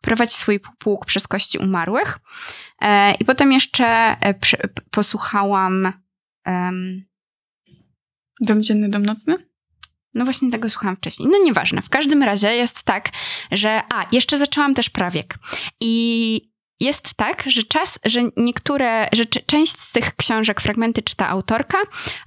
prowadzić 0.00 0.36
swój 0.36 0.60
pług 0.78 1.06
przez 1.06 1.28
kości 1.28 1.58
umarłych 1.58 2.18
e, 2.80 3.14
i 3.14 3.24
potem 3.24 3.52
jeszcze 3.52 3.86
e, 3.86 4.34
posłuchałam 4.90 5.92
em, 6.44 7.04
Dom 8.40 8.62
dzienny, 8.62 8.88
dom 8.88 9.06
nocny? 9.06 9.34
no 10.14 10.24
właśnie 10.24 10.50
tego 10.50 10.70
słuchałam 10.70 10.96
wcześniej. 10.96 11.28
No 11.32 11.38
nieważne. 11.44 11.82
W 11.82 11.88
każdym 11.88 12.22
razie 12.22 12.54
jest 12.54 12.82
tak, 12.82 13.08
że... 13.52 13.82
A, 13.94 14.06
jeszcze 14.12 14.38
zaczęłam 14.38 14.74
też 14.74 14.90
prawiek. 14.90 15.34
I 15.80 16.50
jest 16.80 17.14
tak, 17.14 17.44
że 17.46 17.62
czas, 17.62 17.98
że 18.04 18.20
niektóre, 18.36 19.08
że 19.12 19.24
część 19.24 19.78
z 19.78 19.92
tych 19.92 20.16
książek, 20.16 20.60
fragmenty 20.60 21.02
czyta 21.02 21.28
autorka, 21.28 21.78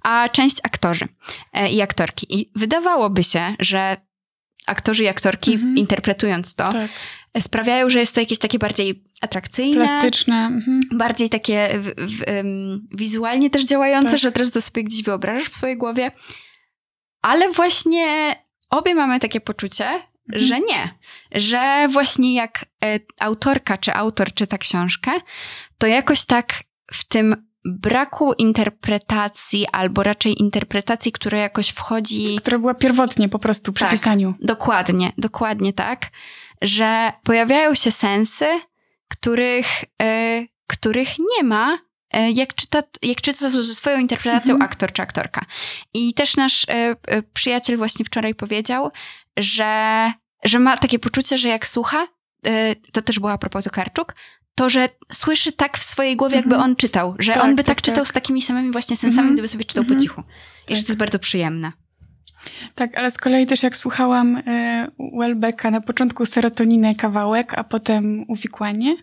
a 0.04 0.30
część 0.30 0.58
aktorzy 0.64 1.06
e, 1.54 1.70
i 1.70 1.82
aktorki. 1.82 2.42
I 2.42 2.52
wydawałoby 2.56 3.24
się, 3.24 3.56
że 3.60 3.98
aktorzy 4.68 5.04
i 5.04 5.08
aktorki, 5.08 5.54
Mhm. 5.54 5.76
interpretując 5.76 6.56
to, 6.56 6.72
Tak. 6.74 6.92
sprawiają, 7.40 7.90
że 7.90 8.00
jest 8.00 8.16
to 8.16 8.22
jakieś 8.22 8.40
takie 8.40 8.60
bardziej 8.60 9.04
atrakcyjne, 9.22 9.88
Plastyczne. 9.88 10.36
Mhm. 10.36 10.80
bardziej 10.92 11.30
takie 11.30 11.70
w, 11.74 11.88
w, 11.88 12.24
wizualnie 12.98 13.50
też 13.50 13.64
działające, 13.66 14.10
Tak. 14.12 14.20
że 14.20 14.28
od 14.30 14.38
razu 14.38 14.52
to 14.52 14.62
sobie 14.62 14.84
gdzieś 14.84 15.04
wyobrażasz 15.04 15.50
w 15.50 15.56
swojej 15.56 15.78
głowie. 15.78 16.12
Ale 17.22 17.52
właśnie 17.52 18.36
obie 18.70 18.96
mamy 18.96 19.20
takie 19.20 19.42
poczucie, 19.42 19.86
Mhm. 19.86 20.46
że 20.48 20.60
nie. 20.60 20.90
Że 21.32 21.88
właśnie 21.90 22.34
jak 22.36 22.66
e, 22.86 23.00
autorka 23.20 23.78
czy 23.78 23.94
autor 23.94 24.34
czyta 24.34 24.58
książkę, 24.58 25.12
to 25.78 25.88
jakoś 25.88 26.26
tak 26.26 26.54
w 26.92 27.04
tym 27.04 27.36
braku 27.66 28.34
interpretacji, 28.34 29.68
albo 29.72 30.04
raczej 30.04 30.42
interpretacji, 30.42 31.12
która 31.12 31.38
jakoś 31.38 31.70
wchodzi 31.70 32.36
Która 32.36 32.60
była 32.60 32.74
pierwotnie 32.74 33.30
po 33.30 33.40
prostu 33.40 33.74
przy 33.74 33.84
Tak. 33.86 33.92
pisaniu. 33.92 34.34
Dokładnie, 34.42 35.12
dokładnie 35.18 35.74
tak, 35.74 36.06
że 36.62 37.12
pojawiają 37.24 37.76
się 37.76 37.92
sensy, 37.92 38.46
których, 39.08 39.68
e, 40.02 40.44
których 40.68 41.10
nie 41.20 41.44
ma, 41.44 41.78
e, 42.14 42.32
jak 42.32 42.54
czyta, 42.56 42.84
jak 43.02 43.22
czyta 43.22 43.50
ze 43.50 43.64
swoją 43.76 44.00
interpretacją 44.00 44.54
Mhm. 44.54 44.62
aktor 44.72 44.92
czy 44.92 45.02
aktorka. 45.02 45.46
I 45.94 46.14
też 46.14 46.36
nasz 46.36 46.66
e, 46.70 46.96
e, 47.08 47.22
przyjaciel 47.24 47.78
właśnie 47.78 48.06
wczoraj 48.06 48.36
powiedział, 48.36 48.92
że, 49.38 50.12
że 50.44 50.60
ma 50.60 50.78
takie 50.78 51.00
poczucie, 51.00 51.38
że 51.38 51.48
jak 51.50 51.68
słucha, 51.68 52.08
to 52.92 53.02
też 53.02 53.20
była 53.20 53.32
a 53.32 53.38
propos 53.38 53.64
Tokarczuk, 53.64 54.16
to, 54.56 54.70
że 54.70 54.90
słyszy 55.12 55.52
tak 55.52 55.78
w 55.78 55.84
swojej 55.84 56.16
głowie, 56.18 56.36
jakby 56.36 56.56
Mhm. 56.56 56.72
on 56.72 56.76
czytał, 56.76 57.16
że 57.20 57.34
Tak, 57.34 57.44
on 57.44 57.56
by 57.56 57.64
tak, 57.64 57.76
tak, 57.76 57.82
czytał 57.82 58.04
tak. 58.04 58.08
z 58.08 58.14
takimi 58.14 58.42
samymi 58.42 58.72
właśnie 58.72 58.96
sensami, 58.96 59.20
Mhm. 59.20 59.34
gdyby 59.34 59.48
sobie 59.48 59.66
czytał 59.66 59.84
po 59.84 59.94
Mhm. 59.94 60.02
cichu. 60.02 60.22
I 60.70 60.76
że 60.76 60.82
Tak. 60.82 60.86
to 60.88 60.92
jest 60.92 61.00
bardzo 61.00 61.20
przyjemne. 61.20 61.72
Tak, 62.76 62.98
ale 62.98 63.12
z 63.12 63.18
kolei 63.18 63.46
też 63.46 63.64
jak 63.64 63.78
słuchałam 63.78 64.36
e, 64.48 64.88
Welbecka 65.20 65.72
na 65.72 65.82
początku 65.82 66.26
serotoninę 66.26 66.96
kawałek, 66.96 67.54
a 67.58 67.64
potem 67.64 68.26
uwikłanie. 68.28 68.96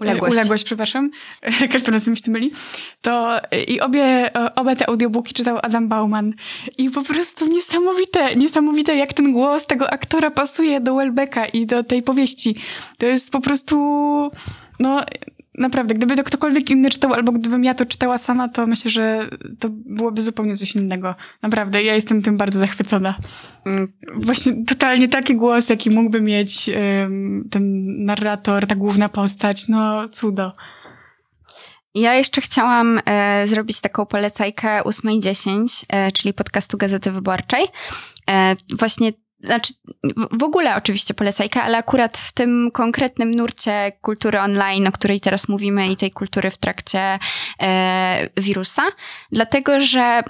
Uległość. 0.00 0.34
Uległość, 0.34 0.64
przepraszam. 0.64 1.10
Każdy 1.72 1.92
raz 1.92 2.06
mi 2.06 2.16
się 2.16 2.30
myli. 2.30 2.52
To 3.00 3.42
e, 3.50 3.62
i 3.62 3.80
obie, 3.80 4.30
obie 4.56 4.76
te 4.76 4.88
audiobooki 4.88 5.34
czytał 5.34 5.58
Adam 5.62 5.88
Bauman. 5.88 6.32
I 6.78 6.90
po 6.90 7.02
prostu 7.02 7.46
niesamowite, 7.46 8.36
niesamowite 8.36 8.96
jak 8.96 9.12
ten 9.12 9.32
głos 9.32 9.66
tego 9.66 9.90
aktora 9.90 10.30
pasuje 10.30 10.80
do 10.80 10.94
Welbecka 10.94 11.46
i 11.46 11.66
do 11.66 11.84
tej 11.84 12.02
powieści. 12.02 12.56
To 12.98 13.06
jest 13.06 13.30
po 13.30 13.40
prostu, 13.40 13.76
no 14.80 15.04
naprawdę, 15.58 15.94
gdyby 15.94 16.16
to 16.16 16.24
ktokolwiek 16.24 16.70
inny 16.70 16.90
czytał, 16.90 17.12
albo 17.12 17.32
gdybym 17.32 17.64
ja 17.64 17.74
to 17.74 17.86
czytała 17.86 18.18
sama, 18.18 18.48
to 18.48 18.66
myślę, 18.66 18.90
że 18.90 19.28
to 19.60 19.68
byłoby 19.70 20.22
zupełnie 20.22 20.56
coś 20.56 20.76
innego. 20.76 21.14
Naprawdę, 21.42 21.82
ja 21.82 21.94
jestem 21.94 22.22
tym 22.22 22.36
bardzo 22.36 22.58
zachwycona. 22.58 23.14
Mm, 23.66 23.92
Właśnie 24.14 24.64
totalnie 24.64 25.08
taki 25.08 25.36
głos, 25.36 25.68
jaki 25.68 25.90
mógłby 25.90 26.20
mieć 26.20 26.70
ten 27.50 27.84
narrator, 28.04 28.66
ta 28.66 28.74
główna 28.74 29.08
postać, 29.08 29.68
no 29.68 30.08
cudo. 30.08 30.52
Ja 31.94 32.14
jeszcze 32.14 32.40
chciałam 32.40 33.00
e, 33.06 33.46
zrobić 33.46 33.80
taką 33.80 34.06
polecajkę 34.06 34.80
8.10, 34.82 35.84
e, 35.88 36.12
czyli 36.12 36.34
podcastu 36.34 36.76
Gazety 36.78 37.10
Wyborczej. 37.10 37.66
E, 38.30 38.56
właśnie, 38.78 39.12
znaczy 39.44 39.74
w, 40.30 40.42
ogóle 40.42 40.76
oczywiście 40.76 41.14
polecajkę, 41.14 41.62
ale 41.62 41.78
akurat 41.78 42.18
w 42.18 42.32
tym 42.32 42.70
konkretnym 42.72 43.34
nurcie 43.34 43.92
kultury 44.00 44.40
online, 44.40 44.86
o 44.86 44.92
której 44.92 45.20
teraz 45.20 45.48
mówimy 45.48 45.88
i 45.88 45.96
tej 45.96 46.10
kultury 46.10 46.50
w 46.50 46.58
trakcie 46.58 47.18
e, 47.62 48.28
wirusa, 48.36 48.82
dlatego 49.32 49.80
że 49.80 50.22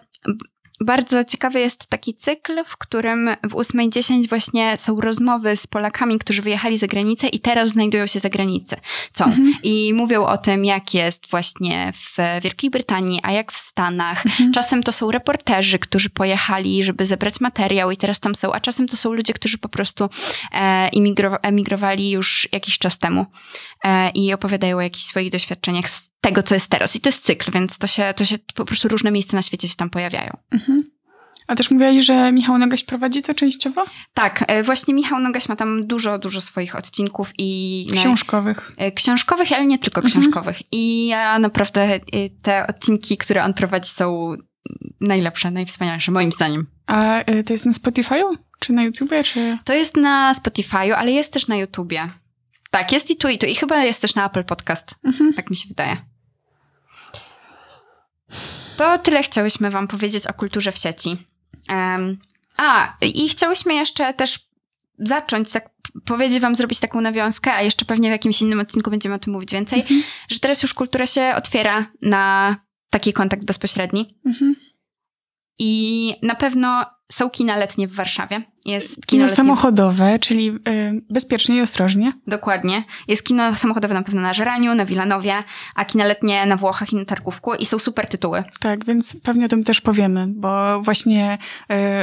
bardzo 0.85 1.25
ciekawy 1.25 1.61
jest 1.61 1.87
taki 1.87 2.15
cykl, 2.15 2.65
w 2.67 2.77
którym 2.77 3.31
w 3.43 3.53
8.10 3.53 4.29
właśnie 4.29 4.77
są 4.81 5.01
rozmowy 5.01 5.57
z 5.57 5.67
Polakami, 5.67 6.19
którzy 6.19 6.43
wyjechali 6.43 6.79
za 6.79 6.87
granicę 6.87 7.29
i 7.29 7.41
teraz 7.41 7.69
znajdują 7.71 8.07
się 8.07 8.21
za 8.21 8.29
granicą. 8.29 8.77
Co? 9.13 9.25
Mhm. 9.25 9.55
I 9.63 9.93
mówią 9.95 10.27
o 10.27 10.39
tym, 10.39 10.65
jak 10.65 10.95
jest 10.95 11.31
właśnie 11.31 11.93
w 11.95 12.43
Wielkiej 12.43 12.71
Brytanii, 12.71 13.21
a 13.23 13.33
jak 13.33 13.53
w 13.53 13.59
Stanach. 13.59 14.27
Mhm. 14.27 14.53
Czasem 14.53 14.83
to 14.83 14.93
są 14.93 15.11
reporterzy, 15.11 15.79
którzy 15.79 16.11
pojechali, 16.11 16.85
żeby 16.85 17.07
zebrać 17.07 17.41
materiał 17.41 17.91
i 17.91 17.97
teraz 17.97 18.21
tam 18.21 18.35
są, 18.35 18.53
a 18.53 18.61
czasem 18.61 18.89
to 18.89 18.97
są 18.97 19.13
ludzie, 19.13 19.33
którzy 19.33 19.59
po 19.59 19.69
prostu 19.69 20.09
e, 20.53 20.89
imigro- 20.89 21.39
emigrowali 21.43 22.11
już 22.11 22.49
jakiś 22.53 22.79
czas 22.79 22.99
temu 22.99 23.27
e, 23.85 24.11
i 24.11 24.33
opowiadają 24.33 24.77
o 24.77 24.81
jakichś 24.81 25.05
swoich 25.05 25.31
doświadczeniach 25.31 25.91
z 25.91 26.14
tego, 26.25 26.43
co 26.43 26.55
jest 26.55 26.71
teraz. 26.71 26.97
I 26.97 27.01
to 27.01 27.09
jest 27.09 27.25
cykl, 27.25 27.53
więc 27.53 27.79
to 27.79 27.87
się, 27.87 28.15
to 28.17 28.25
się 28.25 28.39
po 28.55 28.65
prostu 28.65 28.89
różne 28.89 29.11
miejsca 29.11 29.37
na 29.37 29.43
świecie 29.43 29.69
się 29.69 29.75
tam 29.77 29.91
pojawiają. 29.91 30.37
Mhm. 30.51 30.91
A 31.47 31.57
też 31.57 31.71
mówiłaś, 31.71 32.05
że 32.05 32.33
Michał 32.33 32.59
Nogaś 32.59 32.85
prowadzi 32.85 33.23
to 33.23 33.35
częściowo? 33.35 33.85
Tak, 34.15 34.45
e, 34.49 34.63
właśnie 34.63 34.95
Michał 34.95 35.21
Nogaś 35.21 35.49
ma 35.49 35.57
tam 35.57 35.87
dużo, 35.87 36.19
dużo 36.19 36.41
swoich 36.41 36.77
odcinków 36.77 37.33
i 37.39 37.87
Książkowych. 37.93 38.73
E, 38.77 38.93
książkowych, 38.93 39.53
ale 39.53 39.67
nie 39.67 39.79
tylko 39.79 40.01
Mhm. 40.01 40.13
książkowych. 40.13 40.73
I 40.73 41.07
ja 41.07 41.39
naprawdę 41.39 41.83
e, 41.83 42.01
te 42.43 42.67
odcinki, 42.67 43.17
które 43.17 43.45
on 43.45 43.55
prowadzi, 43.55 43.91
są 43.91 44.35
najlepsze, 45.01 45.51
najwspanialsze, 45.51 46.13
moim 46.13 46.33
zdaniem. 46.33 46.67
A 46.87 47.25
to 47.47 47.53
jest 47.53 47.67
na 47.67 47.73
Spotify'u? 47.73 48.37
Czy 48.59 48.73
na 48.73 48.83
YouTubie? 48.83 49.25
Czy... 49.25 49.59
To 49.65 49.75
jest 49.75 49.97
na 49.97 50.35
Spotify'u, 50.35 50.93
ale 50.93 51.11
jest 51.13 51.33
też 51.33 51.47
na 51.47 51.57
YouTubie. 51.57 52.09
Tak, 52.71 52.93
jest 52.93 53.11
i 53.11 53.17
tu, 53.17 53.29
i 53.29 53.39
tu. 53.39 53.47
I 53.47 53.55
chyba 53.55 53.85
jest 53.85 54.03
też 54.03 54.15
na 54.15 54.27
Apple 54.27 54.45
Podcast. 54.45 54.95
Mhm. 55.05 55.35
Tak 55.35 55.51
mi 55.51 55.57
się 55.57 55.69
wydaje. 55.69 55.97
To 58.77 58.99
tyle 58.99 59.23
chciałyśmy 59.23 59.71
Wam 59.71 59.89
powiedzieć 59.89 60.27
o 60.27 60.33
kulturze 60.33 60.73
w 60.73 60.79
sieci. 60.79 61.17
Em, 61.69 62.19
a, 62.57 62.97
i 63.15 63.29
chciałyśmy 63.29 63.75
jeszcze 63.75 64.15
też 64.15 64.39
zacząć, 64.99 65.53
tak 65.53 65.71
powiedzieć 66.05 66.41
Wam, 66.41 66.55
zrobić 66.55 66.81
taką 66.81 67.01
nawiązkę, 67.01 67.53
a 67.53 67.63
jeszcze 67.63 67.85
pewnie 67.85 68.09
w 68.09 68.13
jakimś 68.13 68.43
innym 68.43 68.61
odcinku 68.61 68.91
będziemy 68.91 69.15
o 69.15 69.19
tym 69.19 69.33
mówić 69.33 69.53
więcej, 69.53 69.81
Mhm. 69.81 70.03
że 70.29 70.39
teraz 70.41 70.63
już 70.63 70.75
kultura 70.75 71.07
się 71.07 71.33
otwiera 71.37 71.87
na 72.03 72.57
taki 72.91 73.13
kontakt 73.13 73.45
bezpośredni. 73.45 74.19
Mhm. 74.27 74.57
I 75.59 76.15
na 76.23 76.35
pewno 76.35 76.87
są 77.13 77.31
kina 77.31 77.57
letnie 77.57 77.89
w 77.89 77.95
Warszawie. 77.95 78.43
Jest 78.65 79.07
kino, 79.07 79.27
Kino 79.27 79.37
samochodowe, 79.37 80.19
czyli 80.19 80.49
y, 80.49 81.03
bezpiecznie 81.11 81.57
i 81.57 81.61
ostrożnie. 81.61 82.13
Dokładnie. 82.27 82.85
Jest 83.09 83.25
kino 83.25 83.57
samochodowe 83.57 83.95
na 83.95 84.03
pewno 84.03 84.21
na 84.21 84.35
Żeraniu, 84.35 84.75
na 84.75 84.87
Wilanowie, 84.87 85.35
a 85.75 85.85
kina 85.85 86.05
letnie 86.05 86.47
na 86.47 86.57
Włochach 86.57 86.93
i 86.93 86.97
na 86.97 87.05
Targówku 87.05 87.55
i 87.55 87.67
są 87.67 87.79
super 87.79 88.09
tytuły. 88.09 88.45
Tak, 88.61 88.85
więc 88.85 89.17
pewnie 89.23 89.45
o 89.45 89.49
tym 89.49 89.65
też 89.65 89.81
powiemy, 89.81 90.27
bo 90.29 90.83
właśnie 90.83 91.39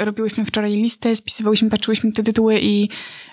y, 0.02 0.06
robiłyśmy 0.06 0.46
wczoraj 0.46 0.72
listę, 0.72 1.16
spisywałyśmy, 1.16 1.70
patrzyłyśmy 1.70 2.12
te 2.12 2.24
tytuły 2.24 2.60
i 2.62 2.90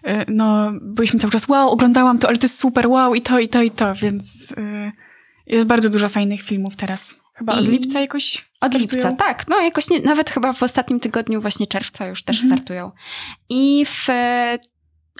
y, 0.07 0.25
no, 0.29 0.73
byliśmy 0.83 1.21
cały 1.21 1.31
czas 1.31 1.49
wow, 1.49 1.71
oglądałam 1.71 2.19
to, 2.19 2.29
ale 2.29 2.39
to 2.39 2.45
jest 2.45 2.59
super, 2.59 2.87
wow, 2.87 3.15
i 3.15 3.23
to, 3.23 3.39
i 3.39 3.49
to, 3.49 3.63
i 3.63 3.71
to, 3.71 3.95
więc 3.95 4.53
y, 4.53 4.93
jest 5.47 5.67
bardzo 5.67 5.91
dużo 5.91 6.09
fajnych 6.09 6.43
filmów 6.43 6.77
teraz. 6.77 7.15
Chyba 7.39 7.53
od 7.55 7.65
I- 7.65 7.69
lipca 7.69 8.01
jakoś 8.01 8.37
Od 8.37 8.45
startują? 8.73 8.81
lipca, 8.81 9.13
tak. 9.13 9.49
No 9.49 9.61
jakoś 9.61 9.91
nie, 9.91 10.01
nawet 10.01 10.31
chyba 10.31 10.53
w 10.53 10.63
ostatnim 10.63 11.01
tygodniu 11.01 11.41
właśnie 11.41 11.67
czerwca 11.67 12.07
już 12.07 12.23
też 12.23 12.37
Mhm. 12.43 12.53
startują. 12.59 12.91
I 13.49 13.87
w, 13.87 14.07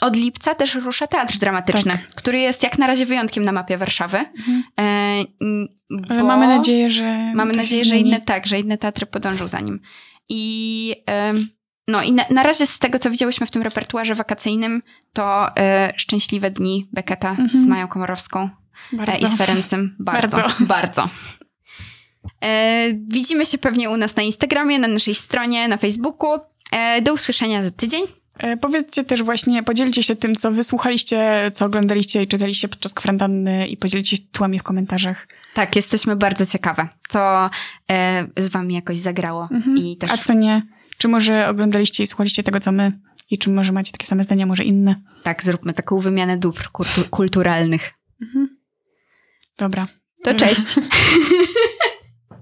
od 0.01 0.17
lipca 0.17 0.55
też 0.55 0.75
rusza 0.75 1.07
teatr 1.07 1.39
dramatyczny, 1.39 1.93
Tak. 1.93 2.15
który 2.15 2.39
jest 2.41 2.63
jak 2.63 2.79
na 2.79 2.87
razie 2.87 3.07
wyjątkiem 3.07 3.45
na 3.45 3.53
mapie 3.53 3.79
Warszawy. 3.79 4.19
Mhm. 4.19 4.63
E, 4.81 6.05
Ale 6.11 6.23
mamy 6.25 6.47
nadzieję, 6.47 6.91
że 6.91 7.33
Mamy 7.35 7.53
nadzieję, 7.55 7.85
że 7.85 7.97
inne 7.99 8.21
tak, 8.21 8.47
że 8.47 8.59
inne 8.61 8.79
teatry 8.79 9.07
podążą 9.07 9.49
za 9.49 9.61
nim. 9.61 9.81
I 10.29 10.95
em, 11.07 11.49
no 11.89 12.03
i 12.03 12.13
na, 12.13 12.25
na 12.31 12.43
razie 12.43 12.67
z 12.67 12.79
tego, 12.79 12.99
co 12.99 13.11
widziałyśmy 13.11 13.47
w 13.47 13.51
tym 13.51 13.63
repertuarze 13.63 14.15
wakacyjnym, 14.15 14.83
to 15.13 15.57
e, 15.57 15.93
Szczęśliwe 15.97 16.51
Dni 16.51 16.89
Beketa 16.93 17.35
z 17.35 17.39
Mhm. 17.41 17.69
Mają 17.69 17.89
Komorowską 17.89 18.49
e, 18.93 18.97
Bardzo. 18.97 19.27
i 19.27 19.31
z 19.31 19.37
Ferencem. 19.37 19.97
Bardzo. 19.99 20.37
Bardzo. 20.37 20.55
Bardzo. 20.65 21.09
E, 22.45 22.89
widzimy 23.09 23.47
się 23.47 23.59
pewnie 23.59 23.91
u 23.91 23.97
nas 23.97 24.17
na 24.17 24.23
Instagramie, 24.23 24.79
na 24.79 24.89
naszej 24.89 25.15
stronie, 25.15 25.69
na 25.69 25.77
Facebooku. 25.77 26.31
E, 26.73 27.03
do 27.03 27.13
usłyszenia 27.13 27.63
za 27.65 27.71
tydzień. 27.71 28.03
E, 28.39 28.57
Powiedzcie 28.57 29.05
też 29.05 29.23
właśnie, 29.23 29.63
podzielcie 29.63 30.03
się 30.03 30.17
tym, 30.17 30.35
co 30.37 30.51
wysłuchaliście, 30.53 31.51
co 31.55 31.65
oglądaliście 31.65 32.23
i 32.23 32.27
czytaliście 32.27 32.69
podczas 32.69 32.95
kwarantanny 32.95 33.67
i 33.69 33.77
podzielcie 33.77 34.17
się 34.17 34.23
tytułami 34.23 34.59
w 34.59 34.63
komentarzach. 34.63 35.29
Tak, 35.55 35.77
jesteśmy 35.77 36.17
bardzo 36.17 36.47
ciekawe, 36.47 36.89
co 37.09 37.51
z 38.37 38.49
wami 38.49 38.75
jakoś 38.75 38.99
zagrało. 38.99 39.49
I 39.77 39.97
też 39.97 40.11
A 40.11 40.19
co 40.19 40.33
nie? 40.35 40.63
Czy 40.99 41.09
może 41.09 41.49
oglądaliście 41.49 42.03
i 42.03 42.07
słuchaliście 42.07 42.43
tego, 42.43 42.61
co 42.61 42.73
my? 42.73 42.93
I 43.31 43.39
czy 43.39 43.51
może 43.51 43.73
macie 43.73 43.93
takie 43.93 44.07
same 44.07 44.23
zdania, 44.25 44.47
może 44.47 44.65
inne? 44.65 44.95
tak, 45.23 45.43
zróbmy 45.43 45.75
taką 45.75 46.01
wymianę 46.01 46.37
dóbr 46.37 46.69
kultu- 46.73 47.09
kulturalnych. 47.11 47.95
Dobra. 49.59 49.89
To 50.25 50.35
cześć. 50.35 50.65